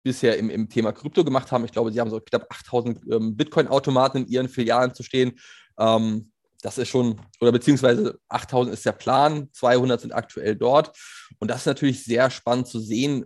[0.03, 3.35] bisher im, im Thema Krypto gemacht haben, ich glaube, sie haben so knapp 8000 ähm,
[3.35, 5.39] Bitcoin-Automaten in ihren Filialen zu stehen.
[5.79, 10.95] Ähm, das ist schon, oder beziehungsweise 8000 ist der Plan, 200 sind aktuell dort.
[11.39, 13.25] Und das ist natürlich sehr spannend zu sehen,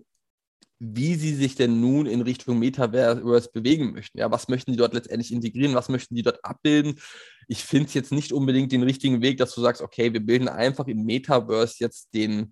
[0.84, 4.17] wie sie sich denn nun in Richtung Metaverse bewegen möchten.
[4.17, 5.76] Ja, was möchten sie dort letztendlich integrieren?
[5.76, 7.00] Was möchten sie dort abbilden?
[7.48, 10.48] Ich finde es jetzt nicht unbedingt den richtigen Weg, dass du sagst, okay, wir bilden
[10.48, 12.52] einfach im Metaverse jetzt den,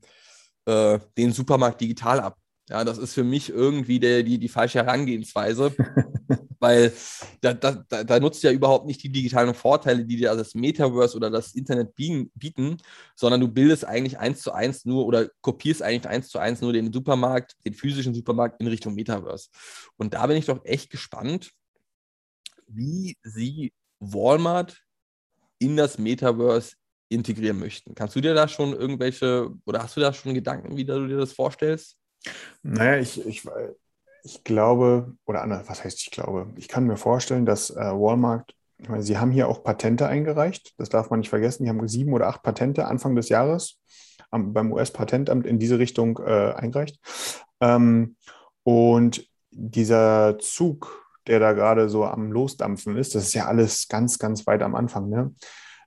[0.66, 2.38] äh, den Supermarkt digital ab.
[2.70, 5.76] Ja, das ist für mich irgendwie der, die, die falsche Herangehensweise,
[6.60, 6.94] weil
[7.42, 11.32] da, da, da, nutzt ja überhaupt nicht die digitalen Vorteile, die dir das Metaverse oder
[11.32, 12.78] das Internet bieten,
[13.16, 16.72] sondern du bildest eigentlich eins zu eins nur oder kopierst eigentlich eins zu eins nur
[16.72, 19.50] den Supermarkt, den physischen Supermarkt in Richtung Metaverse.
[19.98, 21.52] Und da bin ich doch echt gespannt,
[22.68, 24.78] wie sie Walmart
[25.58, 26.76] in das Metaverse
[27.10, 27.96] integrieren möchten.
[27.96, 31.18] Kannst du dir da schon irgendwelche oder hast du da schon Gedanken, wie du dir
[31.18, 31.99] das vorstellst?
[32.64, 33.48] Naja, ich, ich,
[34.24, 36.48] ich glaube, oder anders, was heißt ich glaube?
[36.58, 40.74] Ich kann mir vorstellen, dass äh, Walmart, ich meine, sie haben hier auch Patente eingereicht,
[40.78, 43.80] das darf man nicht vergessen, die haben sieben oder acht Patente Anfang des Jahres
[44.32, 47.00] am, beim US-Patentamt in diese Richtung äh, eingereicht.
[47.62, 48.16] Ähm,
[48.64, 54.20] und dieser Zug, der da gerade so am Losdampfen ist, das ist ja alles ganz,
[54.20, 55.10] ganz weit am Anfang.
[55.10, 55.34] Ne?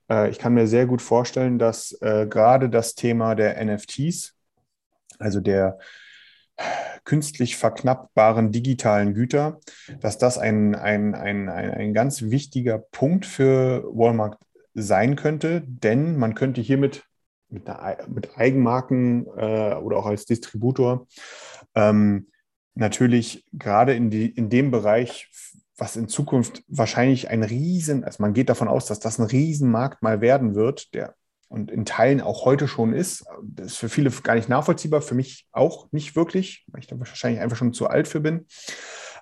[0.09, 4.35] Äh, ich kann mir sehr gut vorstellen, dass äh, gerade das Thema der NFTs,
[5.19, 5.79] also der
[7.03, 9.59] künstlich verknappbaren digitalen Güter,
[9.99, 14.37] dass das ein, ein, ein, ein, ein ganz wichtiger Punkt für Walmart
[14.73, 17.03] sein könnte, denn man könnte hiermit
[17.49, 17.67] mit,
[18.07, 21.07] mit Eigenmarken äh, oder auch als Distributor
[21.75, 22.27] ähm,
[22.75, 25.29] natürlich gerade in, in dem Bereich,
[25.77, 30.01] was in Zukunft wahrscheinlich ein Riesen, also man geht davon aus, dass das ein Riesenmarkt
[30.01, 31.15] mal werden wird, der
[31.53, 33.25] und in Teilen auch heute schon ist.
[33.43, 36.97] Das ist für viele gar nicht nachvollziehbar, für mich auch nicht wirklich, weil ich da
[36.97, 38.47] wahrscheinlich einfach schon zu alt für bin.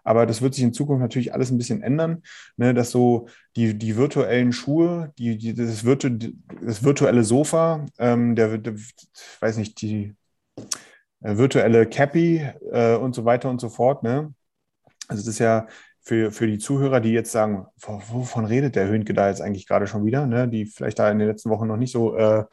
[0.06, 2.24] Aber das wird sich in Zukunft natürlich alles ein bisschen ändern,
[2.56, 6.10] ne, dass so die, die virtuellen Schuhe, die, die, das, virtu
[6.62, 8.76] das virtuelle Sofa, ähm, der, der,
[9.42, 10.16] weiß nicht, die
[11.20, 14.04] äh, virtuelle Cappy äh, und so weiter und so fort.
[14.04, 14.34] Ne?
[15.10, 15.68] Also das ist ja
[16.02, 19.88] für, für die Zuhörer, die jetzt sagen, wovon redet der Höhnke da jetzt eigentlich gerade
[19.88, 20.48] schon wieder, ne?
[20.48, 22.44] die vielleicht da in den letzten Wochen noch nicht so äh,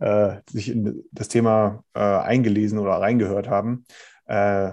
[0.00, 3.84] äh, sich in das Thema äh, eingelesen oder reingehört haben.
[4.26, 4.72] Äh,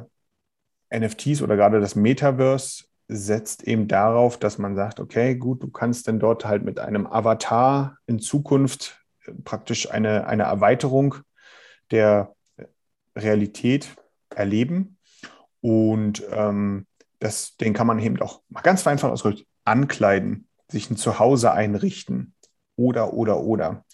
[0.94, 6.08] NFTs oder gerade das Metaverse setzt eben darauf, dass man sagt, okay, gut, du kannst
[6.08, 9.04] dann dort halt mit einem Avatar in Zukunft
[9.44, 11.16] praktisch eine, eine Erweiterung
[11.92, 12.34] der
[13.18, 13.90] Realität
[14.34, 14.98] erleben.
[15.60, 16.87] Und ähm,
[17.20, 22.34] das, den kann man eben auch mal ganz einfach ausgedrückt ankleiden, sich ein Zuhause einrichten
[22.76, 23.86] oder, oder, oder.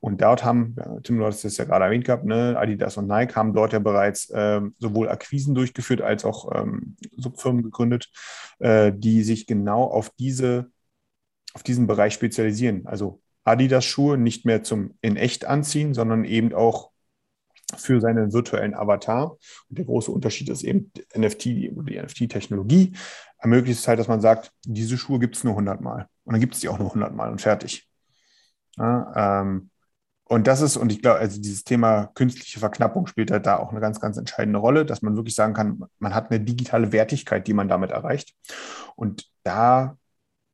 [0.00, 3.34] Und dort haben, Tim, du hast es ja gerade erwähnt gehabt, ne, Adidas und Nike
[3.34, 8.08] haben dort ja bereits ähm, sowohl Akquisen durchgeführt als auch ähm, Subfirmen gegründet,
[8.60, 10.70] äh, die sich genau auf, diese,
[11.52, 12.86] auf diesen Bereich spezialisieren.
[12.86, 16.90] Also Adidas-Schuhe nicht mehr zum in echt anziehen, sondern eben auch
[17.76, 19.36] für seinen virtuellen Avatar.
[19.68, 22.92] Und der große Unterschied ist eben NFT, die NFT-Technologie
[23.38, 26.06] ermöglicht es halt, dass man sagt, diese Schuhe gibt es nur 100 Mal.
[26.24, 27.88] Und dann gibt es die auch nur 100 Mal und fertig.
[28.76, 29.70] Ja, ähm,
[30.24, 33.72] und das ist, und ich glaube, also dieses Thema künstliche Verknappung spielt halt da auch
[33.72, 37.48] eine ganz, ganz entscheidende Rolle, dass man wirklich sagen kann, man hat eine digitale Wertigkeit,
[37.48, 38.36] die man damit erreicht.
[38.94, 39.96] Und da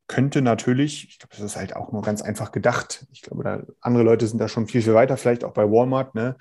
[0.07, 3.05] könnte natürlich, ich glaube, das ist halt auch nur ganz einfach gedacht.
[3.11, 6.15] Ich glaube, da, andere Leute sind da schon viel, viel weiter, vielleicht auch bei Walmart,
[6.15, 6.37] ne,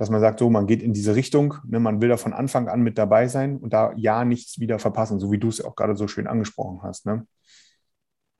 [0.00, 2.68] dass man sagt, so, man geht in diese Richtung, ne, man will da von Anfang
[2.68, 5.76] an mit dabei sein und da ja nichts wieder verpassen, so wie du es auch
[5.76, 7.04] gerade so schön angesprochen hast.
[7.04, 7.26] Ne?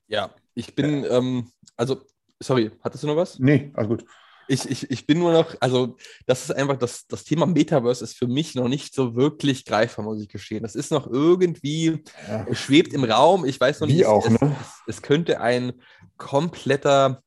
[0.08, 2.00] Ja, ich bin, ähm, also,
[2.42, 3.38] sorry, hattest du noch was?
[3.38, 4.06] Nee, alles gut
[4.50, 5.96] ich, ich, ich bin nur noch, also
[6.26, 10.04] das ist einfach, das, das Thema Metaverse ist für mich noch nicht so wirklich greifbar,
[10.04, 10.62] muss ich gestehen.
[10.62, 12.46] Das ist noch irgendwie, ja.
[12.50, 13.44] es schwebt im Raum.
[13.44, 14.56] Ich weiß noch Wie nicht, auch, es, ne?
[14.60, 15.72] es, es könnte ein
[16.16, 17.22] kompletter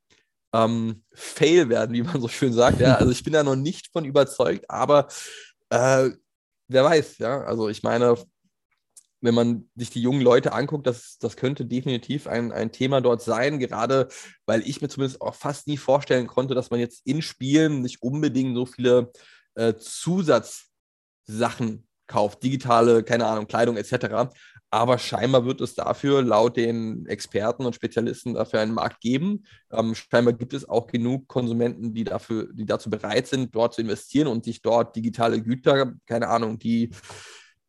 [0.54, 2.80] ähm, Fail werden, wie man so schön sagt.
[2.80, 5.08] Ja, also ich bin da noch nicht von überzeugt, aber
[5.70, 6.12] äh,
[6.68, 7.42] wer weiß, ja.
[7.44, 8.16] Also ich meine,
[9.22, 13.22] wenn man sich die jungen Leute anguckt, das, das könnte definitiv ein, ein Thema dort
[13.22, 14.10] sein, gerade
[14.46, 18.04] weil ich mir zumindest auch fast nie vorstellen konnte, dass man jetzt in Spielen nicht
[18.04, 19.12] unbedingt so viele
[19.56, 20.68] äh, Zusatzsachen
[22.06, 24.30] kauft, digitale, keine Ahnung, Kleidung etc.
[24.74, 29.46] Aber scheinbar wird es dafür laut den Experten und Spezialisten dafür einen Markt geben.
[29.72, 33.82] Ähm, scheinbar gibt es auch genug Konsumenten, die dafür, die dazu bereit sind, dort zu
[33.82, 36.90] investieren und sich dort digitale Güter, keine Ahnung, die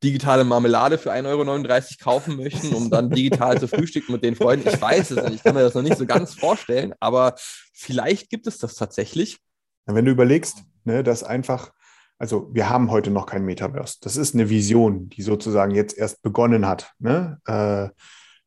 [0.03, 4.67] digitale Marmelade für 1,39 Euro kaufen möchten, um dann digital zu frühstücken mit den Freunden.
[4.67, 7.35] Ich weiß es nicht, ich kann mir das noch nicht so ganz vorstellen, aber
[7.75, 9.37] vielleicht gibt es das tatsächlich.
[9.85, 11.71] Wenn du überlegst, ne, dass einfach,
[12.19, 13.99] also wir haben heute noch kein Metaverse.
[14.01, 16.93] Das ist eine Vision, die sozusagen jetzt erst begonnen hat.
[16.99, 17.39] Ne?
[17.47, 17.89] Äh,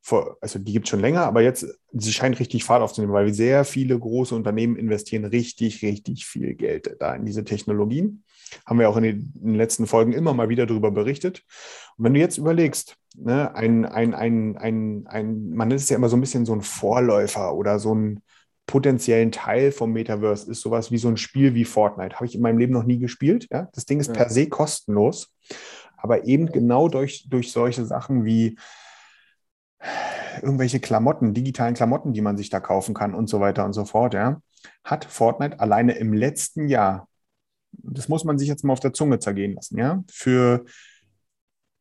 [0.00, 3.32] vor, also die gibt es schon länger, aber jetzt, sie scheint richtig Fahrt aufzunehmen, weil
[3.34, 8.24] sehr viele große Unternehmen investieren richtig, richtig viel Geld da in diese Technologien.
[8.64, 11.44] Haben wir auch in den, in den letzten Folgen immer mal wieder darüber berichtet.
[11.98, 16.08] Und wenn du jetzt überlegst, ne, ein, ein, ein, ein, ein, man ist ja immer
[16.08, 18.22] so ein bisschen so ein Vorläufer oder so ein
[18.68, 22.14] potenziellen Teil vom Metaverse ist sowas wie so ein Spiel wie Fortnite.
[22.14, 23.48] Habe ich in meinem Leben noch nie gespielt.
[23.50, 23.68] Ja?
[23.72, 24.12] Das Ding ist ja.
[24.12, 25.34] per se kostenlos,
[25.96, 28.56] aber eben genau durch, durch solche Sachen wie
[30.40, 33.84] irgendwelche Klamotten, digitalen Klamotten, die man sich da kaufen kann und so weiter und so
[33.84, 34.40] fort, ja,
[34.84, 37.08] hat Fortnite alleine im letzten Jahr
[37.72, 40.64] das muss man sich jetzt mal auf der Zunge zergehen lassen, ja, für,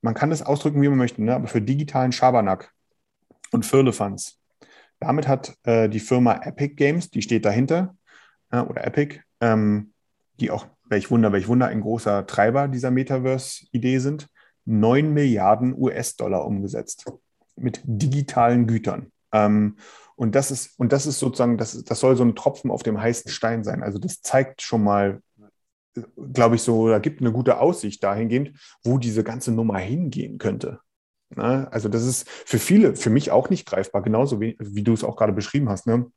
[0.01, 1.35] man kann das ausdrücken, wie man möchte, ne?
[1.35, 2.73] aber für digitalen Schabernack
[3.51, 4.36] und Firlefanz.
[4.99, 7.95] Damit hat äh, die Firma Epic Games, die steht dahinter,
[8.51, 9.93] äh, oder Epic, ähm,
[10.39, 14.27] die auch, welch Wunder, welch Wunder, ein großer Treiber dieser Metaverse-Idee sind,
[14.65, 17.11] 9 Milliarden US-Dollar umgesetzt
[17.55, 19.11] mit digitalen Gütern.
[19.31, 19.77] Ähm,
[20.15, 22.99] und das ist, und das ist sozusagen, das, das soll so ein Tropfen auf dem
[22.99, 23.83] heißen Stein sein.
[23.83, 25.21] Also das zeigt schon mal,
[26.33, 30.79] glaube ich, so, da gibt eine gute Aussicht dahingehend, wo diese ganze Nummer hingehen könnte.
[31.29, 31.67] Ne?
[31.71, 35.03] Also das ist für viele, für mich auch nicht greifbar, genauso wie, wie du es
[35.03, 35.87] auch gerade beschrieben hast.
[35.87, 36.11] Ne?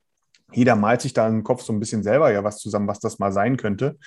[0.53, 3.19] Jeder malt sich da im Kopf so ein bisschen selber ja was zusammen, was das
[3.19, 3.99] mal sein könnte.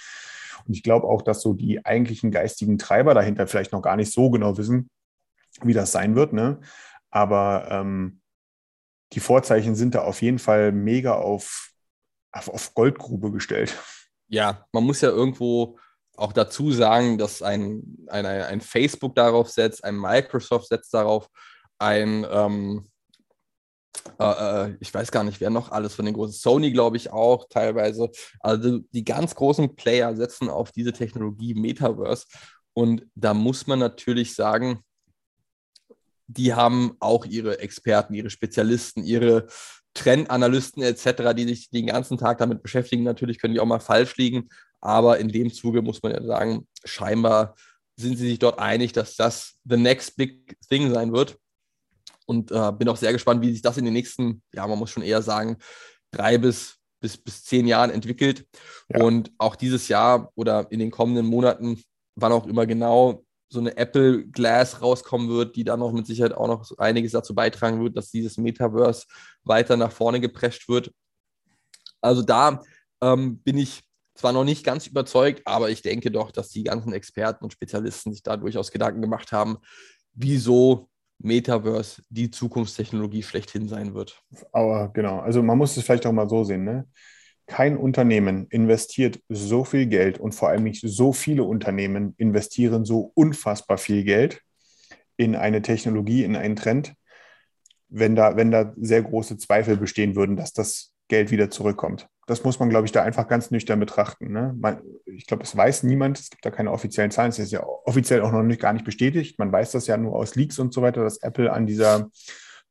[0.66, 4.14] Und ich glaube auch, dass so die eigentlichen geistigen Treiber dahinter vielleicht noch gar nicht
[4.14, 4.90] so genau wissen,
[5.62, 6.34] wie das sein wird.
[6.34, 6.60] Ne?
[7.12, 8.22] Aber ähm,
[9.14, 11.72] die Vorzeichen sind da auf jeden Fall mega auf,
[12.32, 13.78] auf Goldgrube gestellt
[14.34, 15.78] ja, man muss ja irgendwo
[16.16, 21.28] auch dazu sagen, dass ein, ein, ein Facebook darauf setzt, ein Microsoft setzt darauf,
[21.80, 22.86] ein, ähm,
[24.20, 27.12] äh, äh, ich weiß gar nicht, wer noch alles von den großen, Sony glaube ich
[27.12, 28.10] auch teilweise.
[28.40, 32.26] Also die ganz großen Player setzen auf diese Technologie Metaverse.
[32.74, 34.84] Und da muss man natürlich sagen,
[36.28, 39.48] die haben auch ihre Experten, ihre Spezialisten, ihre
[39.94, 43.04] Trendanalysten etc., die sich den ganzen Tag damit beschäftigen.
[43.04, 44.50] Natürlich können die auch mal falsch liegen,
[44.82, 47.56] aber in dem Zuge muss man ja sagen, scheinbar
[47.96, 51.38] sind sie sich dort einig, dass das the next big thing sein wird.
[52.26, 54.90] Und äh, bin auch sehr gespannt, wie sich das in den nächsten, ja, man muss
[54.90, 55.58] schon eher sagen,
[56.12, 58.48] drei bis, bis, bis zehn Jahren entwickelt.
[58.90, 59.04] Ja.
[59.04, 61.84] Und auch dieses Jahr oder in den kommenden Monaten,
[62.16, 63.24] wann auch immer genau
[63.54, 67.36] so eine Apple Glass rauskommen wird, die dann noch mit Sicherheit auch noch einiges dazu
[67.36, 69.06] beitragen wird, dass dieses Metaverse
[69.44, 70.92] weiter nach vorne geprescht wird.
[72.02, 72.62] Also da
[73.02, 73.84] ähm, bin ich
[74.16, 78.12] zwar noch nicht ganz überzeugt, aber ich denke doch, dass die ganzen Experten und Spezialisten
[78.12, 79.58] sich da durchaus Gedanken gemacht haben,
[80.14, 80.90] wieso
[81.20, 84.22] Metaverse die Zukunftstechnologie schlechthin sein wird.
[84.52, 86.88] Aber genau, also man muss es vielleicht auch mal so sehen, ne?
[87.54, 93.12] Kein Unternehmen investiert so viel Geld und vor allem nicht so viele Unternehmen investieren so
[93.14, 94.42] unfassbar viel Geld
[95.18, 96.96] in eine Technologie, in einen Trend,
[97.90, 102.08] wenn da, wenn da sehr große Zweifel bestehen würden, dass das Geld wieder zurückkommt.
[102.26, 104.32] Das muss man, glaube ich, da einfach ganz nüchtern betrachten.
[104.32, 104.56] Ne?
[104.60, 107.64] Man, ich glaube, es weiß niemand, es gibt da keine offiziellen Zahlen, es ist ja
[107.86, 109.38] offiziell auch noch nicht, gar nicht bestätigt.
[109.38, 112.10] Man weiß das ja nur aus Leaks und so weiter, dass Apple an dieser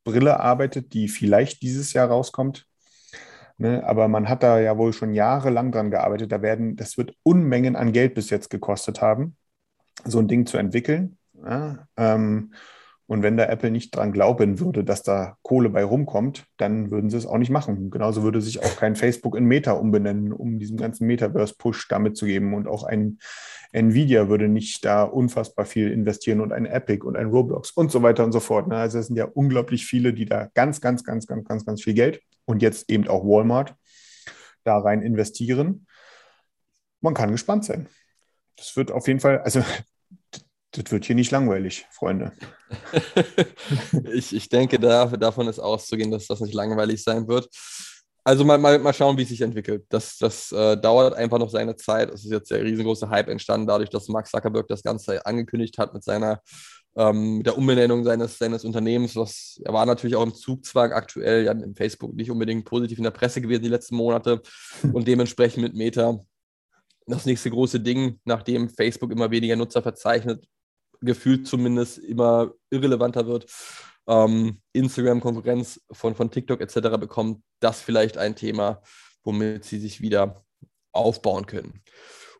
[0.02, 2.66] Brille arbeitet, die vielleicht dieses Jahr rauskommt.
[3.58, 3.82] Ne?
[3.84, 6.32] Aber man hat da ja wohl schon jahrelang dran gearbeitet.
[6.32, 9.36] Da werden, das wird Unmengen an Geld bis jetzt gekostet haben,
[10.04, 11.18] so ein Ding zu entwickeln.
[11.34, 11.86] Ja?
[11.96, 12.52] Ähm,
[13.12, 17.10] und wenn da Apple nicht dran glauben würde, dass da Kohle bei rumkommt, dann würden
[17.10, 17.90] sie es auch nicht machen.
[17.90, 22.24] Genauso würde sich auch kein Facebook in Meta umbenennen, um diesen ganzen Metaverse-Push damit zu
[22.24, 22.54] geben.
[22.54, 23.18] Und auch ein
[23.72, 28.02] Nvidia würde nicht da unfassbar viel investieren und ein Epic und ein Roblox und so
[28.02, 28.68] weiter und so fort.
[28.68, 28.76] Ne?
[28.76, 31.92] Also es sind ja unglaublich viele, die da ganz, ganz, ganz, ganz, ganz, ganz viel
[31.92, 33.74] Geld und jetzt eben auch Walmart
[34.64, 35.86] da rein investieren.
[37.02, 37.90] Man kann gespannt sein.
[38.56, 39.62] Das wird auf jeden Fall, also
[40.72, 42.32] das wird hier nicht langweilig, Freunde.
[44.12, 47.48] ich, ich denke, da, davon ist auszugehen, dass das nicht langweilig sein wird.
[48.24, 49.84] Also mal, mal, mal schauen, wie es sich entwickelt.
[49.88, 52.10] Das, das äh, dauert einfach noch seine Zeit.
[52.10, 55.92] Es ist jetzt der riesengroße Hype entstanden, dadurch, dass Mark Zuckerberg das Ganze angekündigt hat
[55.92, 56.40] mit seiner
[56.96, 59.16] ähm, mit der Umbenennung seines, seines Unternehmens.
[59.16, 63.04] Was, er war natürlich auch im Zugzwang aktuell, ja, im Facebook nicht unbedingt positiv in
[63.04, 64.42] der Presse gewesen die letzten Monate
[64.92, 66.18] und dementsprechend mit Meta
[67.06, 70.46] das nächste große Ding, nachdem Facebook immer weniger Nutzer verzeichnet,
[71.02, 73.46] gefühlt zumindest immer irrelevanter wird,
[74.06, 76.98] ähm, Instagram-Konkurrenz von, von TikTok etc.
[76.98, 78.82] bekommt, das vielleicht ein Thema,
[79.24, 80.44] womit sie sich wieder
[80.92, 81.82] aufbauen können.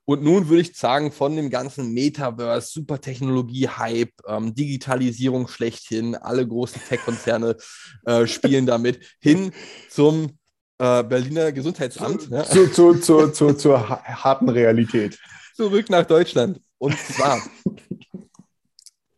[0.05, 6.83] Und nun würde ich sagen, von dem ganzen Metaverse, Supertechnologie-Hype, ähm, Digitalisierung schlechthin, alle großen
[6.89, 7.57] Tech-Konzerne
[8.07, 9.53] äh, spielen damit, hin
[9.89, 10.39] zum
[10.79, 12.23] äh, Berliner Gesundheitsamt.
[12.23, 12.45] Zu, ja.
[12.45, 15.19] zu, zu, zu, zu, zur harten Realität.
[15.55, 16.61] Zurück nach Deutschland.
[16.79, 17.41] Und zwar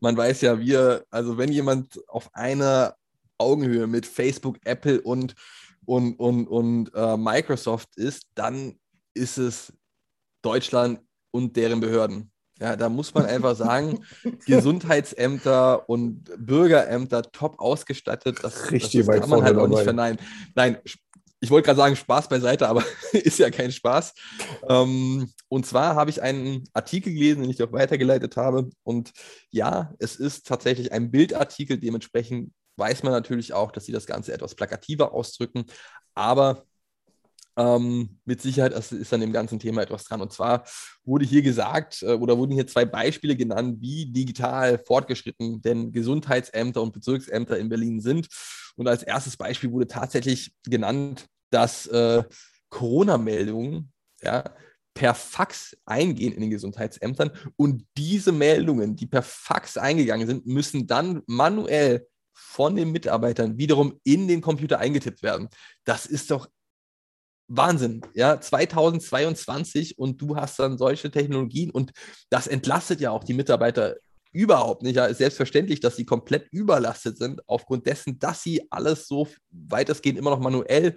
[0.05, 2.94] man weiß ja, wir, also wenn jemand auf einer
[3.38, 5.34] Augenhöhe mit Facebook, Apple und,
[5.86, 8.78] und, und, und äh, Microsoft ist, dann
[9.14, 9.72] ist es
[10.42, 11.00] Deutschland
[11.30, 12.30] und deren Behörden.
[12.61, 14.05] Ja, da muss man einfach sagen,
[14.46, 18.38] Gesundheitsämter und Bürgerämter top ausgestattet.
[18.42, 20.18] Das, Richtig das kann man halt auch nicht verneinen.
[20.55, 20.76] Nein,
[21.45, 22.82] ich wollte gerade sagen, Spaß beiseite, aber
[23.12, 24.14] ist ja kein Spaß.
[24.66, 28.70] Ähm, und zwar habe ich einen Artikel gelesen, den ich auch weitergeleitet habe.
[28.82, 29.12] Und
[29.51, 31.78] ja, es ist tatsächlich ein Bildartikel.
[31.78, 35.66] Dementsprechend weiß man natürlich auch, dass sie das Ganze etwas plakativer ausdrücken.
[36.14, 36.64] Aber
[37.57, 40.20] ähm, mit Sicherheit ist, an dem ganzen Thema etwas dran.
[40.20, 40.64] Und zwar
[41.05, 46.82] wurde hier gesagt äh, oder wurden hier zwei Beispiele genannt, wie digital fortgeschritten denn Gesundheitsämter
[46.82, 48.28] und Bezirksämter in Berlin sind.
[48.76, 52.24] Und als erstes Beispiel wurde tatsächlich genannt, dass äh,
[52.70, 53.92] Corona-Meldungen
[54.22, 54.44] ja,
[54.94, 60.86] per Fax eingehen in den Gesundheitsämtern und diese Meldungen, die per Fax eingegangen sind, müssen
[60.86, 65.48] dann manuell von den Mitarbeitern wiederum in den Computer eingetippt werden.
[65.84, 66.48] Das ist doch
[67.49, 71.92] Wahnsinn, ja, 2022 und du hast dann solche Technologien und
[72.30, 73.97] das entlastet ja auch die Mitarbeiter
[74.32, 74.97] überhaupt nicht.
[74.97, 80.18] Ja, ist selbstverständlich, dass sie komplett überlastet sind, aufgrund dessen, dass sie alles so weitestgehend
[80.18, 80.97] immer noch manuell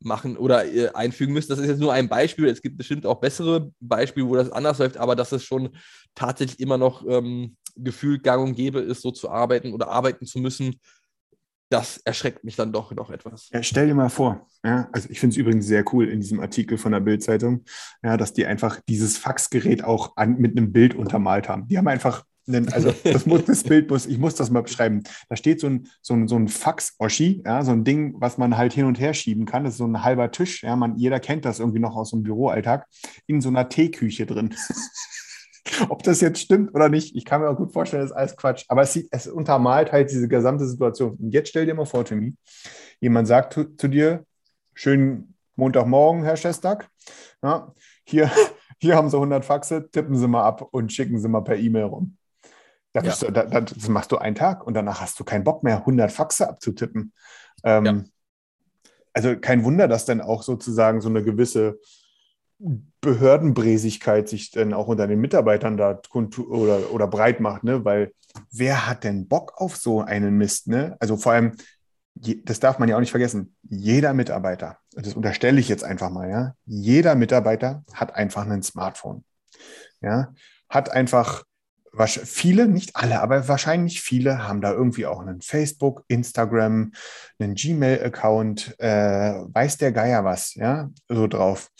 [0.00, 1.50] machen oder äh, einfügen müssen.
[1.50, 2.46] Das ist jetzt nur ein Beispiel.
[2.46, 5.76] Es gibt bestimmt auch bessere Beispiele, wo das anders läuft, aber dass es schon
[6.14, 10.38] tatsächlich immer noch ähm, gefühlt gang und gäbe ist, so zu arbeiten oder arbeiten zu
[10.38, 10.80] müssen,
[11.70, 13.50] das erschreckt mich dann doch noch etwas.
[13.52, 16.40] Ja, stell dir mal vor, ja, also ich finde es übrigens sehr cool in diesem
[16.40, 17.64] Artikel von der Bildzeitung,
[18.02, 21.68] ja, dass die einfach dieses Faxgerät auch an, mit einem Bild untermalt haben.
[21.68, 22.24] Die haben einfach
[22.72, 25.02] also das, muss, das Bild muss, ich muss das mal beschreiben.
[25.28, 28.56] Da steht so ein, so ein, so ein Fax-Oschi, ja, so ein Ding, was man
[28.56, 29.64] halt hin und her schieben kann.
[29.64, 32.22] Das ist so ein halber Tisch, ja, man, jeder kennt das irgendwie noch aus dem
[32.22, 32.86] Büroalltag,
[33.26, 34.54] in so einer Teeküche drin.
[35.88, 38.36] Ob das jetzt stimmt oder nicht, ich kann mir auch gut vorstellen, das ist alles
[38.36, 38.64] Quatsch.
[38.68, 41.16] Aber es, sieht, es untermalt halt diese gesamte Situation.
[41.16, 42.34] Und jetzt stell dir mal vor, Timmy,
[43.00, 44.24] jemand sagt zu, zu dir,
[44.74, 46.88] schönen Montagmorgen, Herr Schestak,
[47.42, 47.72] ja,
[48.04, 48.30] hier,
[48.80, 51.84] hier haben Sie 100 Faxe, tippen Sie mal ab und schicken Sie mal per E-Mail
[51.84, 52.16] rum.
[52.92, 53.14] Da Ja.
[53.14, 55.78] du, da, da, das machst du einen Tag und danach hast du keinen Bock mehr,
[55.78, 57.12] 100 Faxe abzutippen.
[57.64, 58.04] Ähm, Ja.
[59.14, 61.80] Also kein Wunder, dass dann auch sozusagen so eine gewisse
[63.00, 66.00] Behördenbräsigkeit sich dann auch unter den Mitarbeitern da
[66.48, 67.84] oder, oder breit macht, ne?
[67.84, 68.12] Weil
[68.50, 70.96] wer hat denn Bock auf so einen Mist, ne?
[70.98, 71.52] Also vor allem,
[72.14, 76.28] das darf man ja auch nicht vergessen, jeder Mitarbeiter, das unterstelle ich jetzt einfach mal,
[76.28, 79.24] ja, jeder Mitarbeiter hat einfach ein Smartphone.
[80.00, 80.34] Ja,
[80.68, 81.44] hat einfach
[82.06, 86.92] viele, nicht alle, aber wahrscheinlich viele haben da irgendwie auch einen Facebook, Instagram,
[87.38, 91.70] einen Gmail-Account, äh, weiß der Geier was, ja, so drauf.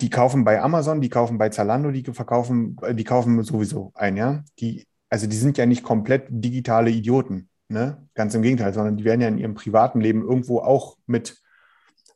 [0.00, 4.16] Die kaufen bei Amazon, die kaufen bei Zalando, die verkaufen, äh, die kaufen sowieso ein,
[4.16, 4.42] ja.
[4.58, 8.06] Die, also die sind ja nicht komplett digitale Idioten, ne?
[8.14, 11.38] Ganz im Gegenteil, sondern die werden ja in ihrem privaten Leben irgendwo auch mit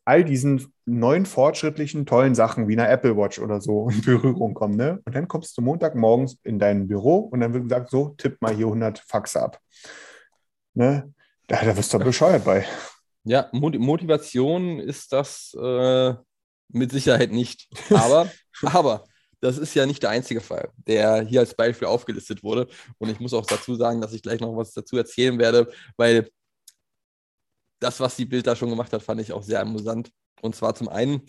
[0.06, 4.76] all diesen neuen fortschrittlichen, tollen Sachen wie einer Apple Watch oder so in Berührung kommen.
[4.76, 5.00] Ne?
[5.04, 8.54] Und dann kommst du Montagmorgens in dein Büro und dann wird gesagt, so, tipp mal
[8.54, 9.60] hier 100 Faxe ab.
[10.74, 11.12] Ne?
[11.46, 12.64] Da, da wirst du bescheuert bei.
[13.24, 16.14] Ja, Mot- Motivation ist das äh,
[16.74, 17.68] mit Sicherheit nicht.
[17.90, 18.30] Aber,
[18.62, 19.04] aber
[19.40, 22.68] das ist ja nicht der einzige Fall, der hier als Beispiel aufgelistet wurde.
[22.98, 26.30] Und ich muss auch dazu sagen, dass ich gleich noch was dazu erzählen werde, weil
[27.80, 30.10] das, was die Bild da schon gemacht hat, fand ich auch sehr amüsant.
[30.40, 31.22] Und zwar zum einen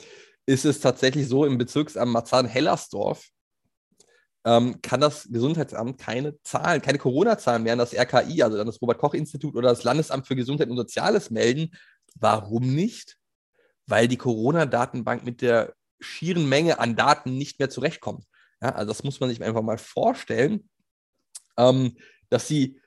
[0.45, 3.27] ist es tatsächlich so im Bezirksamt Marzahn-Hellersdorf,
[4.45, 8.81] ähm, kann das Gesundheitsamt keine Zahlen, keine Corona-Zahlen mehr an das RKI, also an das
[8.81, 11.71] Robert-Koch-Institut oder das Landesamt für Gesundheit und Soziales melden.
[12.15, 13.17] Warum nicht?
[13.87, 18.25] Weil die Corona-Datenbank mit der schieren Menge an Daten nicht mehr zurechtkommt.
[18.61, 20.69] Ja, also das muss man sich einfach mal vorstellen,
[21.57, 21.97] ähm,
[22.29, 22.79] dass sie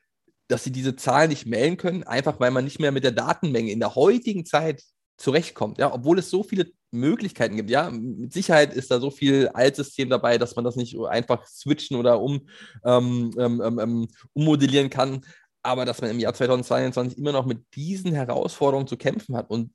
[0.48, 3.70] dass sie diese Zahlen nicht melden können, einfach weil man nicht mehr mit der Datenmenge
[3.70, 4.82] in der heutigen Zeit
[5.18, 5.78] zurechtkommt.
[5.78, 7.70] Ja, obwohl es so viele Möglichkeiten gibt.
[7.70, 11.96] Ja, mit Sicherheit ist da so viel Altsystem dabei, dass man das nicht einfach switchen
[11.96, 12.48] oder um,
[12.84, 15.20] ähm, ähm, ähm, ummodellieren kann.
[15.62, 19.72] Aber dass man im Jahr 2022 immer noch mit diesen Herausforderungen zu kämpfen hat und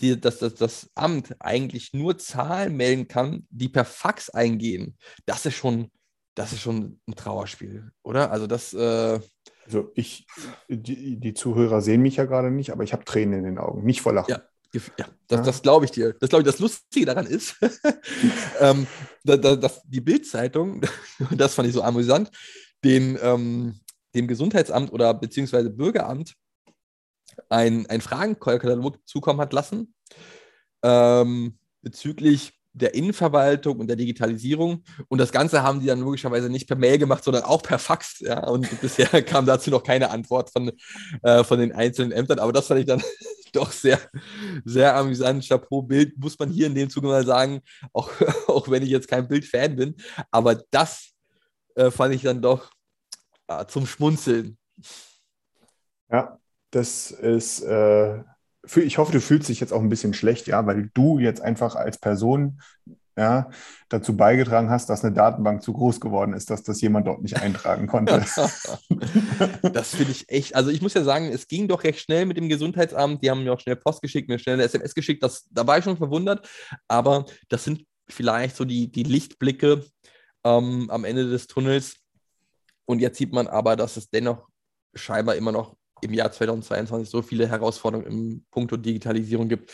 [0.00, 4.96] die, dass, dass das Amt eigentlich nur Zahlen melden kann, die per Fax eingehen,
[5.26, 5.90] das ist schon,
[6.34, 8.30] das ist schon ein Trauerspiel, oder?
[8.30, 9.20] Also das, äh,
[9.66, 10.26] Also ich,
[10.68, 13.84] die, die Zuhörer sehen mich ja gerade nicht, aber ich habe Tränen in den Augen,
[13.84, 14.30] nicht vor Lachen.
[14.30, 14.42] Ja.
[14.74, 15.44] Ja, das, Ja.
[15.44, 16.12] das glaube ich dir.
[16.20, 17.56] Das glaube ich, das Lustige daran ist,
[18.60, 18.86] ähm,
[19.24, 20.82] da, da, dass die Bild-Zeitung,
[21.30, 22.30] das fand ich so amüsant,
[22.84, 23.80] den, ähm,
[24.14, 26.34] dem Gesundheitsamt oder beziehungsweise Bürgeramt
[27.48, 29.94] ein, ein Fragenkatalog zukommen hat lassen
[30.82, 34.84] ähm, bezüglich der Innenverwaltung und der Digitalisierung.
[35.08, 38.20] Und das Ganze haben die dann logischerweise nicht per Mail gemacht, sondern auch per Fax.
[38.20, 38.46] Ja?
[38.46, 40.70] Und bisher kam dazu noch keine Antwort von,
[41.22, 42.38] äh, von den einzelnen Ämtern.
[42.38, 43.02] Aber das fand ich dann
[43.52, 43.98] doch sehr,
[44.64, 45.46] sehr amüsant.
[45.46, 47.60] Chapeau, Bild muss man hier in dem Zuge mal sagen,
[47.92, 48.10] auch,
[48.46, 49.96] auch wenn ich jetzt kein Bild-Fan bin.
[50.30, 51.10] Aber das
[51.74, 52.70] äh, fand ich dann doch
[53.48, 54.56] äh, zum Schmunzeln.
[56.10, 56.37] Ja,
[56.70, 58.22] das ist, äh,
[58.76, 61.74] ich hoffe, du fühlst dich jetzt auch ein bisschen schlecht, ja, weil du jetzt einfach
[61.74, 62.60] als Person
[63.18, 63.50] ja,
[63.88, 67.42] dazu beigetragen hast, dass eine Datenbank zu groß geworden ist, dass das jemand dort nicht
[67.42, 68.12] eintragen konnte.
[69.72, 70.54] das finde ich echt.
[70.54, 73.22] Also ich muss ja sagen, es ging doch recht schnell mit dem Gesundheitsamt.
[73.22, 75.24] Die haben mir auch schnell Post geschickt, mir schnell eine SMS geschickt.
[75.24, 76.48] Das, da war ich schon verwundert.
[76.86, 79.84] Aber das sind vielleicht so die, die Lichtblicke
[80.44, 81.96] ähm, am Ende des Tunnels.
[82.84, 84.48] Und jetzt sieht man aber, dass es dennoch
[84.94, 89.72] scheinbar immer noch im Jahr 2022 so viele Herausforderungen im Punkto Digitalisierung gibt.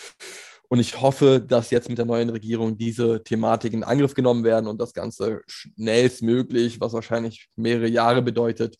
[0.68, 4.66] Und ich hoffe, dass jetzt mit der neuen Regierung diese Thematik in Angriff genommen werden
[4.66, 8.76] und das Ganze schnellstmöglich, was wahrscheinlich mehrere Jahre bedeutet,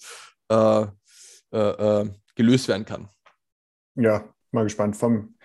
[0.49, 0.87] äh,
[1.53, 3.09] äh, äh, gelöst werden kann.
[3.95, 4.97] Ja, mal gespannt.
[4.97, 5.37] Vom,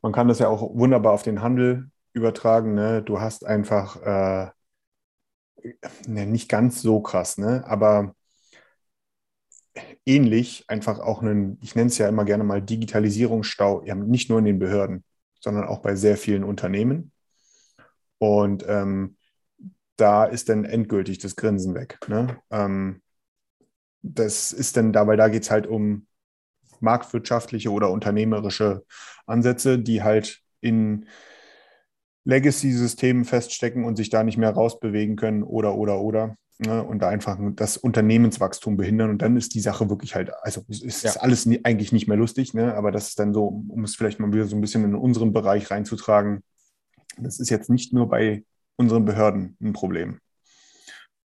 [0.00, 2.74] man kann das ja auch wunderbar auf den Handel übertragen.
[2.74, 3.02] Ne?
[3.02, 4.50] Du hast einfach, äh,
[6.06, 7.64] ne, nicht ganz so krass, ne?
[7.66, 8.14] aber
[10.04, 14.38] ähnlich einfach auch einen, ich nenne es ja immer gerne mal Digitalisierungsstau, ja, nicht nur
[14.38, 15.04] in den Behörden,
[15.40, 17.12] sondern auch bei sehr vielen Unternehmen.
[18.18, 19.16] Und ähm,
[19.96, 21.98] da ist dann endgültig das Grinsen weg.
[22.08, 22.38] Ne?
[22.50, 23.02] Ähm,
[24.02, 26.06] das ist dann dabei, da geht es halt um
[26.80, 28.84] marktwirtschaftliche oder unternehmerische
[29.26, 31.06] Ansätze, die halt in
[32.24, 36.36] Legacy-Systemen feststecken und sich da nicht mehr rausbewegen können oder, oder, oder.
[36.64, 36.82] Ne?
[36.82, 39.10] Und da einfach das Unternehmenswachstum behindern.
[39.10, 41.12] Und dann ist die Sache wirklich halt, also es ist Ja.
[41.20, 42.74] alles nie, eigentlich nicht mehr lustig, ne?
[42.74, 45.32] aber das ist dann so, um es vielleicht mal wieder so ein bisschen in unseren
[45.32, 46.42] Bereich reinzutragen.
[47.18, 48.44] Das ist jetzt nicht nur bei
[48.76, 50.18] unseren Behörden ein Problem.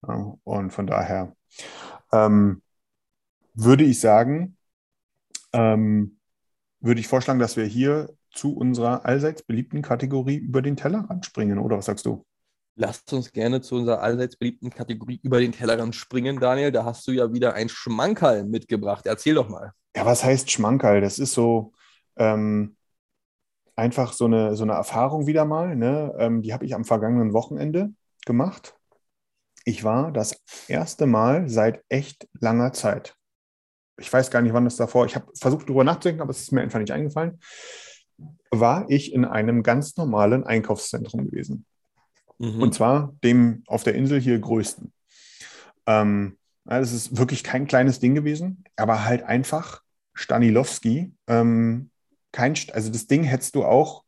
[0.08, 1.34] Ja, und von daher
[2.12, 2.62] ähm,
[3.54, 4.58] würde ich sagen,
[5.54, 6.18] ähm,
[6.80, 11.58] würde ich vorschlagen, dass wir hier zu unserer allseits beliebten Kategorie über den Tellerrand springen,
[11.58, 12.26] oder was sagst du?
[12.80, 16.72] Lasst uns gerne zu unserer allseits beliebten Kategorie über den Tellerrand springen, Daniel.
[16.72, 19.08] Da hast du ja wieder ein Schmankerl mitgebracht.
[19.08, 19.74] Erzähl doch mal.
[19.96, 21.02] Ja, was heißt Schmankerl?
[21.02, 21.74] Das ist so
[22.18, 22.78] ähm,
[23.76, 25.76] einfach so eine, so eine Erfahrung wieder mal.
[25.76, 26.14] Ne?
[26.20, 27.94] Ähm, die habe ich am vergangenen Wochenende
[28.28, 28.76] gemacht.
[29.66, 33.16] Ich war das erste Mal seit echt langer Zeit.
[34.00, 35.08] Ich weiß gar nicht, wann das davor.
[35.08, 37.40] Ich habe versucht, darüber nachzudenken, aber es ist mir einfach nicht eingefallen.
[38.52, 41.66] War ich in einem ganz normalen Einkaufszentrum gewesen.
[42.40, 42.62] Mhm.
[42.62, 44.92] Und zwar dem auf der Insel hier größten.
[45.86, 46.38] Ähm,
[46.70, 49.82] ja, das ist wirklich kein kleines Ding gewesen, aber halt einfach
[50.14, 51.14] Stanilowski.
[51.28, 51.92] Ähm,
[52.32, 54.04] kein, also das Ding hättest du auch,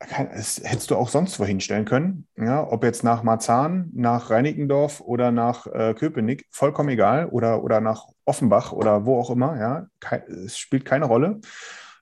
[0.00, 2.26] kein, es hättest du auch sonst wohin stellen können.
[2.36, 7.26] Ja, ob jetzt nach Marzahn, nach Reinickendorf oder nach äh, Köpenick, vollkommen egal.
[7.26, 9.58] Oder, oder nach Offenbach oder wo auch immer.
[9.58, 11.40] Ja, Kei- es spielt keine Rolle.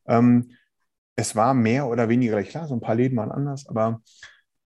[0.07, 0.51] Ähm,
[1.15, 4.01] es war mehr oder weniger klar, so ein paar Läden waren anders, aber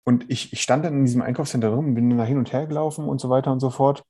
[0.08, 3.10] und ich, ich stand dann in diesem Einkaufscenter rum, bin da hin und her gelaufen
[3.10, 4.06] und so weiter und so fort.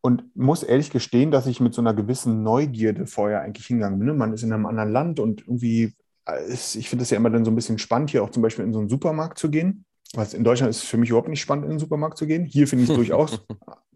[0.00, 4.08] Und muss ehrlich gestehen, dass ich mit so einer gewissen Neugierde vorher eigentlich hingegangen bin.
[4.08, 4.14] ne?
[4.14, 5.92] Man ist in einem anderen Land und irgendwie,
[6.26, 8.42] äh, ist, ich finde es ja immer dann so ein bisschen spannend, hier auch zum
[8.42, 9.84] Beispiel in so einen Supermarkt zu gehen.
[10.14, 12.46] Was in Deutschland ist für mich überhaupt nicht spannend, in den Supermarkt zu gehen.
[12.46, 13.44] Hier finde ich es durchaus,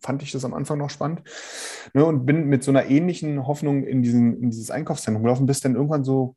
[0.03, 1.23] fand ich das am Anfang noch spannend.
[1.95, 5.63] Ne, und bin mit so einer ähnlichen Hoffnung in, diesen, in dieses Einkaufszentrum gelaufen, bis
[5.63, 6.37] dann irgendwann so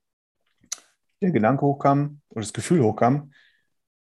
[1.22, 3.34] der Gedanke hochkam oder das Gefühl hochkam,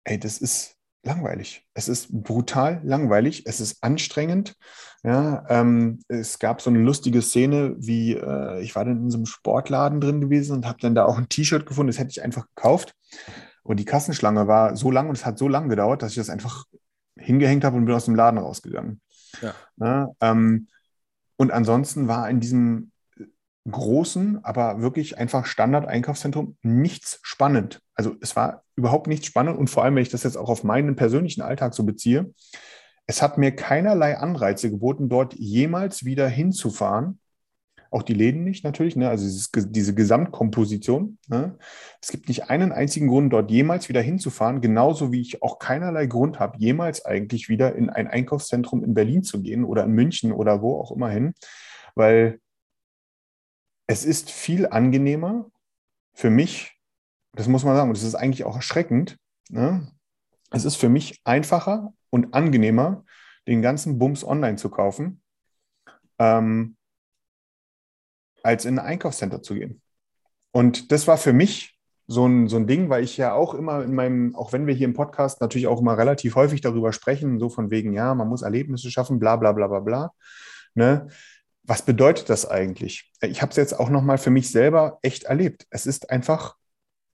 [0.04, 1.66] ey, das ist langweilig.
[1.74, 3.44] Es ist brutal langweilig.
[3.46, 4.54] Es ist anstrengend.
[5.02, 9.18] Ja, ähm, es gab so eine lustige Szene, wie äh, ich war dann in so
[9.18, 11.88] einem Sportladen drin gewesen und habe dann da auch ein T-Shirt gefunden.
[11.88, 12.94] Das hätte ich einfach gekauft.
[13.64, 16.30] Und die Kassenschlange war so lang und es hat so lang gedauert, dass ich das
[16.30, 16.64] einfach
[17.16, 19.00] hingehängt habe und bin aus dem Laden rausgegangen.
[19.40, 19.54] Ja.
[19.76, 20.68] Ja, ähm,
[21.36, 22.91] und ansonsten war in diesem
[23.70, 27.80] großen, aber wirklich einfach Standard-Einkaufszentrum nichts spannend.
[27.94, 30.64] Also es war überhaupt nichts spannend und vor allem, wenn ich das jetzt auch auf
[30.64, 32.32] meinen persönlichen Alltag so beziehe,
[33.06, 37.18] es hat mir keinerlei Anreize geboten, dort jemals wieder hinzufahren.
[37.90, 39.10] Auch die Läden nicht natürlich, ne?
[39.10, 41.18] also dieses, diese Gesamtkomposition.
[41.28, 41.58] Ne?
[42.00, 46.06] Es gibt nicht einen einzigen Grund, dort jemals wieder hinzufahren, genauso wie ich auch keinerlei
[46.06, 50.32] Grund habe, jemals eigentlich wieder in ein Einkaufszentrum in Berlin zu gehen oder in München
[50.32, 51.34] oder wo auch immer hin,
[51.94, 52.40] weil
[53.92, 55.50] es ist viel angenehmer
[56.14, 56.78] für mich,
[57.34, 59.18] das muss man sagen, und das ist eigentlich auch erschreckend,
[59.50, 59.86] ne?
[60.50, 63.04] es ist für mich einfacher und angenehmer,
[63.46, 65.20] den ganzen Bums online zu kaufen,
[66.18, 66.76] ähm,
[68.42, 69.82] als in ein Einkaufscenter zu gehen.
[70.52, 73.84] Und das war für mich so ein, so ein Ding, weil ich ja auch immer
[73.84, 77.38] in meinem, auch wenn wir hier im Podcast natürlich auch immer relativ häufig darüber sprechen,
[77.38, 80.12] so von wegen, ja, man muss Erlebnisse schaffen, bla bla bla bla bla.
[80.74, 81.08] Ne?
[81.64, 83.12] Was bedeutet das eigentlich?
[83.20, 85.66] Ich habe es jetzt auch nochmal für mich selber echt erlebt.
[85.70, 86.56] Es ist einfach,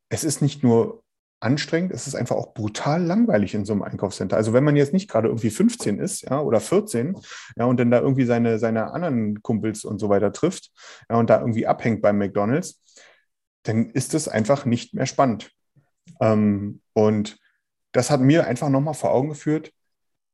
[0.09, 1.03] es ist nicht nur
[1.41, 4.37] anstrengend, es ist einfach auch brutal langweilig in so einem Einkaufscenter.
[4.37, 7.17] Also wenn man jetzt nicht gerade irgendwie 15 ist, ja, oder 14,
[7.57, 10.71] ja, und dann da irgendwie seine, seine anderen Kumpels und so weiter trifft,
[11.09, 12.83] ja, und da irgendwie abhängt beim McDonalds,
[13.63, 15.51] dann ist es einfach nicht mehr spannend.
[16.21, 17.39] Ähm, und
[17.93, 19.73] das hat mir einfach nochmal vor Augen geführt,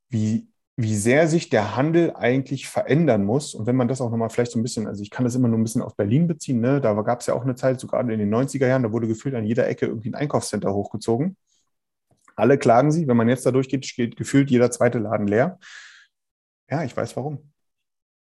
[0.08, 3.54] wie, wie sehr sich der Handel eigentlich verändern muss.
[3.54, 5.46] Und wenn man das auch nochmal vielleicht so ein bisschen, also ich kann das immer
[5.46, 6.80] nur ein bisschen auf Berlin beziehen, ne?
[6.80, 9.06] da gab es ja auch eine Zeit, so gerade in den 90er Jahren, da wurde
[9.06, 11.36] gefühlt an jeder Ecke irgendwie ein Einkaufscenter hochgezogen.
[12.34, 15.58] Alle klagen sie, wenn man jetzt da durchgeht, steht gefühlt jeder zweite Laden leer.
[16.68, 17.52] Ja, ich weiß warum.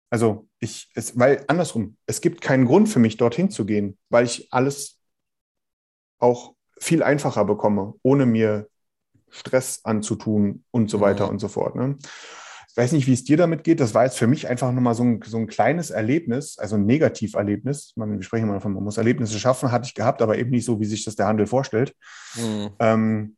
[0.09, 4.25] Also ich, es, weil andersrum, es gibt keinen Grund für mich, dorthin zu gehen, weil
[4.25, 4.99] ich alles
[6.17, 8.67] auch viel einfacher bekomme, ohne mir
[9.31, 11.31] Stress anzutun und so weiter Mhm.
[11.31, 11.75] und so fort.
[11.75, 11.97] Ne?
[12.69, 13.79] Ich weiß nicht, wie es dir damit geht.
[13.79, 16.85] Das war jetzt für mich einfach nochmal so ein, so ein kleines Erlebnis, also ein
[16.85, 17.93] Negativerlebnis.
[17.95, 20.65] Man, wir sprechen immer davon, man muss Erlebnisse schaffen, hatte ich gehabt, aber eben nicht
[20.65, 21.95] so, wie sich das der Handel vorstellt.
[22.35, 22.69] Mhm.
[22.79, 23.35] Ähm,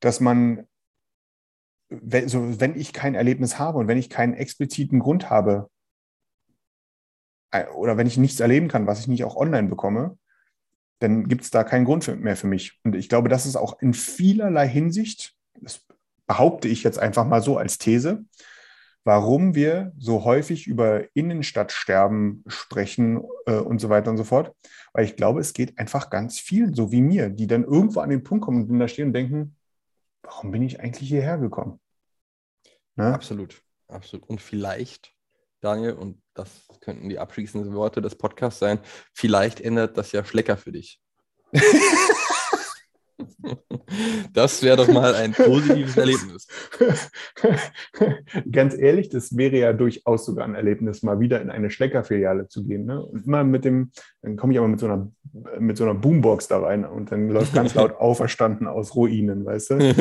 [0.00, 0.66] dass man,
[1.88, 5.70] wenn, so, wenn ich kein Erlebnis habe und wenn ich keinen expliziten Grund habe,
[7.52, 10.18] äh, oder wenn ich nichts erleben kann, was ich nicht auch online bekomme,
[11.00, 12.80] dann gibt es da keinen Grund mehr für mich.
[12.84, 15.86] Und ich glaube, das ist auch in vielerlei Hinsicht, das
[16.26, 18.24] behaupte ich jetzt einfach mal so als These,
[19.04, 24.54] warum wir so häufig über Innenstadtsterben sprechen äh, und so weiter und so fort.
[24.92, 28.10] Weil ich glaube, es geht einfach ganz vielen, so wie mir, die dann irgendwo an
[28.10, 29.56] den Punkt kommen und da stehen und denken,
[30.22, 31.80] warum bin ich eigentlich hierher gekommen?
[32.96, 33.12] Ne?
[33.12, 34.26] Absolut, absolut.
[34.28, 35.13] Und vielleicht,
[35.64, 38.78] Daniel, und das könnten die abschließenden Worte des Podcasts sein,
[39.14, 41.00] vielleicht ändert das ja Schlecker für dich.
[44.32, 46.48] Das wäre doch mal ein positives Erlebnis.
[48.50, 52.64] Ganz ehrlich, das wäre ja durchaus sogar ein Erlebnis, mal wieder in eine Schleckerfiliale zu
[52.64, 52.86] gehen.
[52.86, 53.00] Ne?
[53.00, 53.92] Und immer mit dem,
[54.22, 55.12] dann komme ich aber mit so einer
[55.58, 59.70] mit so einer Boombox da rein und dann läuft ganz laut auferstanden aus Ruinen, weißt
[59.70, 59.94] du?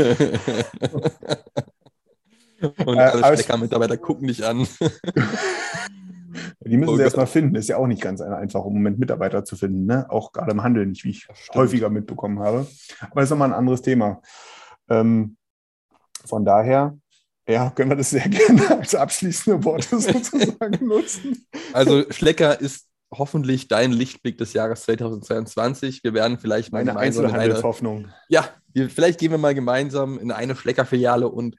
[2.86, 4.68] Und Äh, alle aber es- Stecker-Mitarbeiter gucken dich an.
[6.66, 7.24] Die müssen Oh sie erst Gott.
[7.24, 7.56] mal finden.
[7.56, 9.86] Ist ja auch nicht ganz einfach, im Moment Mitarbeiter zu finden.
[9.86, 10.10] Ne?
[10.10, 11.56] Auch gerade im Handel nicht, wie ich stimmt.
[11.56, 12.66] häufiger mitbekommen habe.
[13.02, 14.22] Aber das ist nochmal ein anderes Thema.
[14.90, 15.36] Ähm,
[16.26, 16.98] von daher,
[17.48, 21.46] ja, können wir das sehr gerne als abschließende Worte sozusagen nutzen.
[21.74, 26.04] Also Schlecker ist hoffentlich dein Lichtblick des Jahres 2022.
[26.04, 28.08] Wir werden vielleicht mal Meine gemeinsam in eine, Einzelhandelshoffnung.
[28.30, 31.56] ja, wir, vielleicht gehen wir mal gemeinsam in eine Schlecker-Filiale und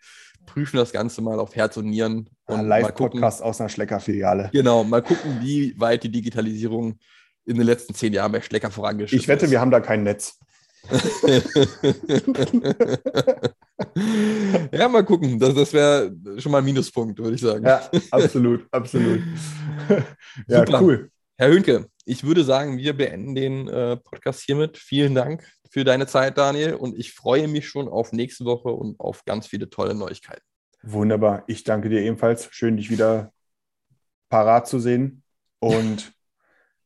[0.46, 3.68] prüfen das Ganze mal auf Herz und Nieren und Ein mal gucken, Live-Podcast aus einer
[3.68, 4.50] Schlecker-Filiale.
[4.52, 6.98] genau, mal gucken, wie weit die Digitalisierung
[7.46, 9.50] in den letzten zehn Jahren bei Schlecker vorangeschritten Ich wette, ist.
[9.50, 10.38] wir haben da kein Netz.
[14.72, 15.38] ja, mal gucken.
[15.38, 17.64] Das, das wäre schon mal ein Minuspunkt, würde ich sagen.
[17.64, 19.22] Ja, absolut, absolut.
[20.46, 20.82] ja, Super.
[20.82, 21.10] cool.
[21.36, 24.76] Herr Hönke, ich würde sagen, wir beenden den äh, Podcast hiermit.
[24.76, 25.42] Vielen Dank
[25.74, 26.74] für deine Zeit, Daniel.
[26.76, 30.44] Und ich freue mich schon auf nächste Woche und auf ganz viele tolle Neuigkeiten.
[30.84, 31.42] Wunderbar.
[31.48, 32.48] Ich danke dir ebenfalls.
[32.52, 33.32] Schön, dich wieder
[34.28, 35.24] parat zu sehen.
[35.58, 36.12] Und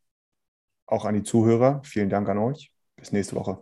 [0.86, 1.82] auch an die Zuhörer.
[1.84, 2.72] Vielen Dank an euch.
[2.96, 3.58] Bis nächste Woche.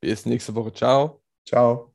[0.00, 0.72] Bis nächste Woche.
[0.72, 1.22] Ciao.
[1.46, 1.94] Ciao.